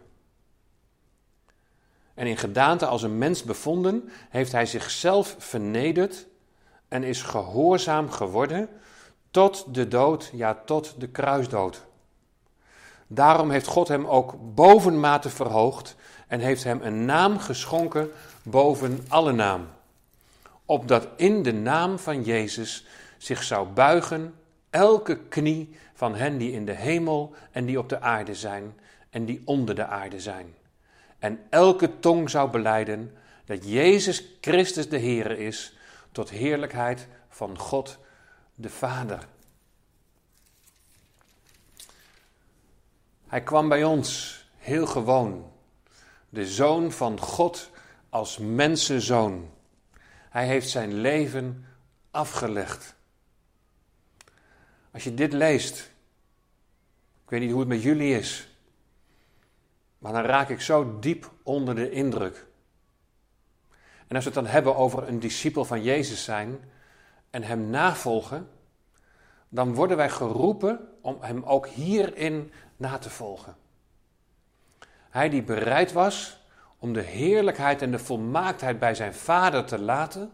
En 2.14 2.28
in 2.28 2.38
gedaante 2.38 2.86
als 2.86 3.04
een 3.04 3.18
mens 3.18 3.44
bevonden, 3.44 4.10
heeft 4.30 4.52
hij 4.52 4.66
zichzelf 4.66 5.36
vernederd 5.40 6.28
en 6.88 7.04
is 7.04 7.22
gehoorzaam 7.22 8.10
geworden 8.10 8.70
tot 9.32 9.66
de 9.74 9.88
dood, 9.88 10.30
ja 10.34 10.62
tot 10.66 10.96
de 10.98 11.08
kruisdood. 11.08 11.86
Daarom 13.08 13.50
heeft 13.50 13.68
God 13.68 13.88
hem 13.88 14.06
ook 14.06 14.36
bovenmate 14.56 15.30
verhoogd 15.30 15.96
en 16.28 16.40
heeft 16.40 16.64
hem 16.64 16.82
een 16.82 17.06
naam 17.06 17.40
geschonken 17.40 18.12
boven 18.44 19.06
alle 19.08 19.32
naam. 19.32 19.68
Opdat 20.66 21.08
in 21.16 21.44
de 21.44 21.54
naam 21.54 22.00
van 22.00 22.24
Jezus 22.24 22.86
zich 23.22 23.44
zou 23.44 23.68
buigen 23.68 24.36
elke 24.70 25.18
knie 25.18 25.76
van 25.94 26.16
hen 26.16 26.38
die 26.38 26.52
in 26.52 26.66
de 26.66 26.74
hemel 26.74 27.34
en 27.52 27.66
die 27.66 27.80
op 27.80 27.90
de 27.90 28.02
aarde 28.02 28.36
zijn 28.36 28.80
en 29.10 29.26
die 29.26 29.42
onder 29.46 29.76
de 29.76 29.86
aarde 29.86 30.20
zijn. 30.20 30.56
En 31.20 31.40
elke 31.50 32.00
tong 32.00 32.30
zou 32.30 32.50
beleiden 32.50 33.18
dat 33.46 33.70
Jezus 33.70 34.24
Christus 34.42 34.90
de 34.90 34.98
Heer 34.98 35.40
is, 35.40 35.78
tot 36.12 36.30
heerlijkheid 36.30 37.08
van 37.30 37.58
God 37.58 37.98
de 38.56 38.70
Vader. 38.70 39.28
Hij 43.28 43.42
kwam 43.42 43.70
bij 43.70 43.84
ons 43.84 44.40
heel 44.58 44.88
gewoon, 44.88 45.52
de 46.30 46.46
zoon 46.46 46.92
van 46.92 47.20
God 47.20 47.70
als 48.10 48.38
mensenzoon. 48.38 49.50
Hij 50.30 50.48
heeft 50.48 50.70
zijn 50.70 50.94
leven 50.94 51.66
afgelegd. 52.12 53.00
Als 54.94 55.04
je 55.04 55.14
dit 55.14 55.34
leest, 55.34 55.92
ik 57.24 57.30
weet 57.30 57.40
niet 57.40 57.52
hoe 57.52 57.60
het 57.60 57.70
met 57.70 57.84
jullie 57.84 58.18
is, 58.18 58.56
maar 59.98 60.14
dan 60.14 60.24
raak 60.24 60.50
ik 60.50 60.62
zo 60.62 61.00
diep 61.00 61.32
onder 61.44 61.76
de 61.76 61.92
indruk. 61.92 62.46
En 64.08 64.16
als 64.16 64.26
we 64.26 64.32
het 64.32 64.44
dan 64.44 64.54
hebben 64.54 64.76
over 64.76 65.08
een 65.08 65.20
discipel 65.20 65.66
van 65.66 65.84
Jezus 65.84 66.24
zijn 66.24 66.60
en 67.30 67.44
hem 67.44 67.70
navolgen, 67.70 68.50
dan 69.50 69.74
worden 69.74 69.98
wij 69.98 70.10
geroepen 70.10 70.88
om 71.02 71.18
hem 71.20 71.44
ook 71.44 71.68
hierin 71.68 72.52
na 72.78 72.98
te 72.98 73.10
volgen. 73.10 73.56
Hij 75.10 75.30
die 75.30 75.44
bereid 75.44 75.92
was 75.92 76.46
om 76.78 76.94
de 76.94 77.02
heerlijkheid 77.02 77.82
en 77.82 77.92
de 77.92 78.00
volmaaktheid 78.00 78.80
bij 78.80 78.96
zijn 78.96 79.14
vader 79.14 79.66
te 79.66 79.80
laten, 79.80 80.32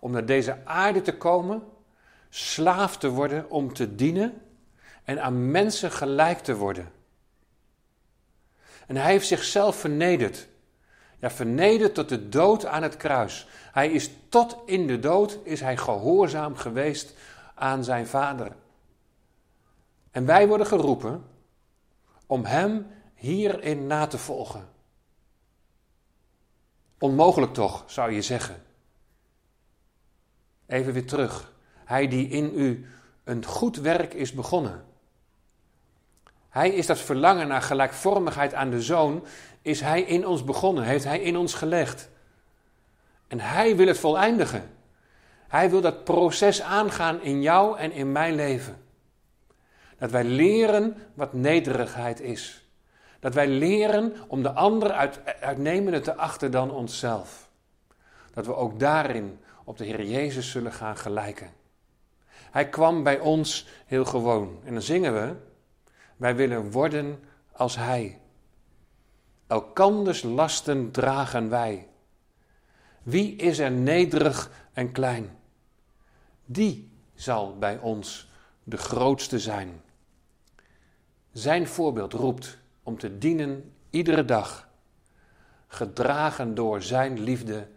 om 0.00 0.12
naar 0.12 0.26
deze 0.26 0.66
aarde 0.66 1.02
te 1.02 1.16
komen, 1.16 1.62
slaaf 2.34 2.96
te 2.96 3.08
worden 3.08 3.50
om 3.50 3.72
te 3.72 3.94
dienen 3.94 4.42
en 5.04 5.22
aan 5.22 5.50
mensen 5.50 5.90
gelijk 5.90 6.38
te 6.38 6.56
worden. 6.56 6.92
En 8.86 8.96
hij 8.96 9.10
heeft 9.10 9.26
zichzelf 9.26 9.76
vernederd. 9.76 10.48
Ja, 11.18 11.30
vernederd 11.30 11.94
tot 11.94 12.08
de 12.08 12.28
dood 12.28 12.66
aan 12.66 12.82
het 12.82 12.96
kruis. 12.96 13.48
Hij 13.72 13.90
is 13.90 14.10
tot 14.28 14.56
in 14.66 14.86
de 14.86 14.98
dood 14.98 15.38
is 15.42 15.60
hij 15.60 15.76
gehoorzaam 15.76 16.56
geweest 16.56 17.14
aan 17.54 17.84
zijn 17.84 18.06
vader. 18.06 18.52
En 20.10 20.26
wij 20.26 20.48
worden 20.48 20.66
geroepen 20.66 21.24
om 22.26 22.44
hem 22.44 22.86
hierin 23.14 23.86
na 23.86 24.06
te 24.06 24.18
volgen. 24.18 24.68
Onmogelijk 26.98 27.54
toch, 27.54 27.84
zou 27.86 28.12
je 28.12 28.22
zeggen. 28.22 28.62
Even 30.66 30.92
weer 30.92 31.06
terug. 31.06 31.52
Hij 31.84 32.08
die 32.08 32.28
in 32.28 32.52
u 32.54 32.86
een 33.24 33.44
goed 33.44 33.76
werk 33.76 34.14
is 34.14 34.32
begonnen. 34.32 34.84
Hij 36.48 36.70
is 36.70 36.86
dat 36.86 36.98
verlangen 36.98 37.48
naar 37.48 37.62
gelijkvormigheid 37.62 38.54
aan 38.54 38.70
de 38.70 38.82
zoon, 38.82 39.24
is 39.62 39.80
hij 39.80 40.02
in 40.02 40.26
ons 40.26 40.44
begonnen, 40.44 40.84
heeft 40.84 41.04
hij 41.04 41.20
in 41.20 41.36
ons 41.36 41.54
gelegd. 41.54 42.10
En 43.26 43.40
hij 43.40 43.76
wil 43.76 43.86
het 43.86 43.98
voleindigen. 43.98 44.70
Hij 45.48 45.70
wil 45.70 45.80
dat 45.80 46.04
proces 46.04 46.62
aangaan 46.62 47.22
in 47.22 47.42
jou 47.42 47.78
en 47.78 47.92
in 47.92 48.12
mijn 48.12 48.34
leven. 48.34 48.76
Dat 49.98 50.10
wij 50.10 50.24
leren 50.24 50.96
wat 51.14 51.32
nederigheid 51.32 52.20
is. 52.20 52.66
Dat 53.20 53.34
wij 53.34 53.48
leren 53.48 54.14
om 54.28 54.42
de 54.42 54.52
ander 54.52 54.92
uit, 54.92 55.20
uitnemender 55.40 56.02
te 56.02 56.14
achten 56.14 56.50
dan 56.50 56.70
onszelf. 56.70 57.50
Dat 58.34 58.46
we 58.46 58.54
ook 58.54 58.78
daarin 58.78 59.38
op 59.64 59.78
de 59.78 59.84
Heer 59.84 60.04
Jezus 60.04 60.50
zullen 60.50 60.72
gaan 60.72 60.96
gelijken. 60.96 61.50
Hij 62.52 62.68
kwam 62.68 63.02
bij 63.02 63.18
ons 63.18 63.66
heel 63.86 64.04
gewoon. 64.04 64.60
En 64.64 64.72
dan 64.72 64.82
zingen 64.82 65.14
we, 65.14 65.34
wij 66.16 66.36
willen 66.36 66.70
worden 66.70 67.20
als 67.52 67.76
Hij. 67.76 68.20
Elkanders 69.46 70.22
lasten 70.22 70.90
dragen 70.90 71.48
wij. 71.48 71.88
Wie 73.02 73.36
is 73.36 73.58
er 73.58 73.70
nederig 73.70 74.50
en 74.72 74.92
klein? 74.92 75.38
Die 76.44 76.90
zal 77.14 77.58
bij 77.58 77.78
ons 77.78 78.30
de 78.64 78.76
grootste 78.76 79.38
zijn. 79.38 79.82
Zijn 81.32 81.66
voorbeeld 81.66 82.12
roept 82.12 82.58
om 82.82 82.98
te 82.98 83.18
dienen 83.18 83.74
iedere 83.90 84.24
dag, 84.24 84.68
gedragen 85.66 86.54
door 86.54 86.82
Zijn 86.82 87.20
liefde 87.20 87.68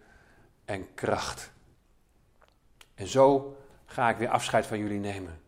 en 0.65 0.93
kracht. 0.93 1.51
En 2.95 3.07
zo 3.07 3.57
ga 3.95 4.09
ik 4.09 4.17
weer 4.17 4.29
afscheid 4.29 4.65
van 4.65 4.77
jullie 4.77 4.99
nemen. 4.99 5.39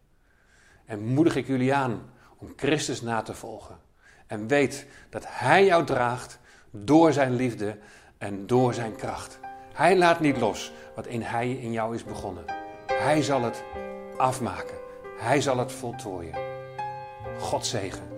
En 0.85 1.05
moedig 1.05 1.35
ik 1.35 1.47
jullie 1.47 1.73
aan 1.73 2.09
om 2.37 2.53
Christus 2.55 3.01
na 3.01 3.21
te 3.21 3.33
volgen. 3.33 3.77
En 4.27 4.47
weet 4.47 4.87
dat 5.09 5.23
Hij 5.27 5.65
jou 5.65 5.85
draagt 5.85 6.39
door 6.71 7.13
Zijn 7.13 7.35
liefde 7.35 7.77
en 8.17 8.47
door 8.47 8.73
Zijn 8.73 8.95
kracht. 8.95 9.39
Hij 9.73 9.97
laat 9.97 10.19
niet 10.19 10.37
los 10.37 10.71
wat 10.95 11.07
in 11.07 11.21
Hij 11.21 11.51
in 11.51 11.71
jou 11.71 11.95
is 11.95 12.03
begonnen. 12.03 12.45
Hij 12.85 13.21
zal 13.21 13.43
het 13.43 13.63
afmaken. 14.17 14.77
Hij 15.17 15.41
zal 15.41 15.57
het 15.57 15.71
voltooien. 15.71 16.37
God 17.39 17.65
zegen. 17.65 18.16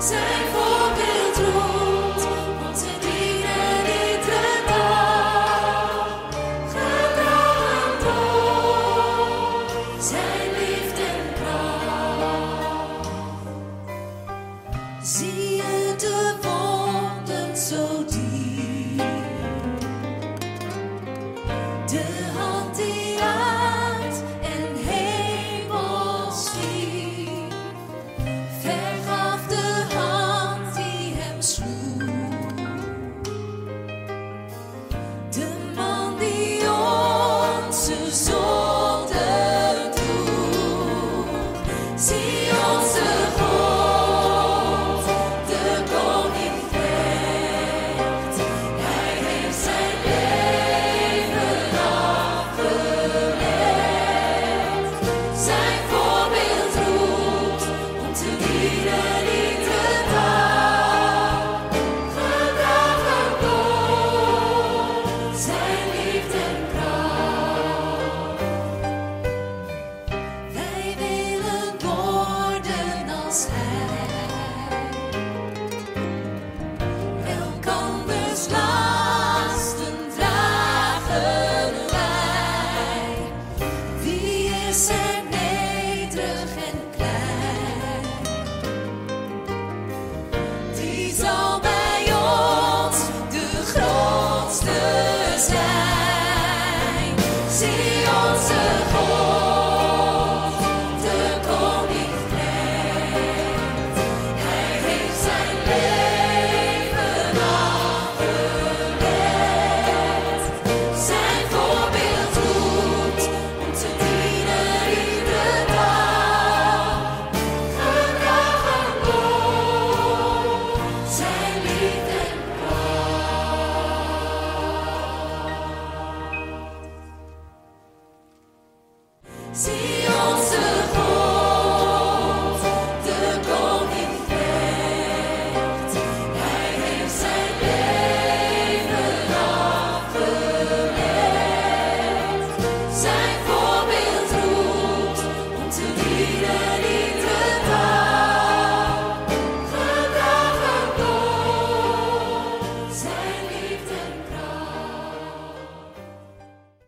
Time 0.00 0.52
for 0.52 0.77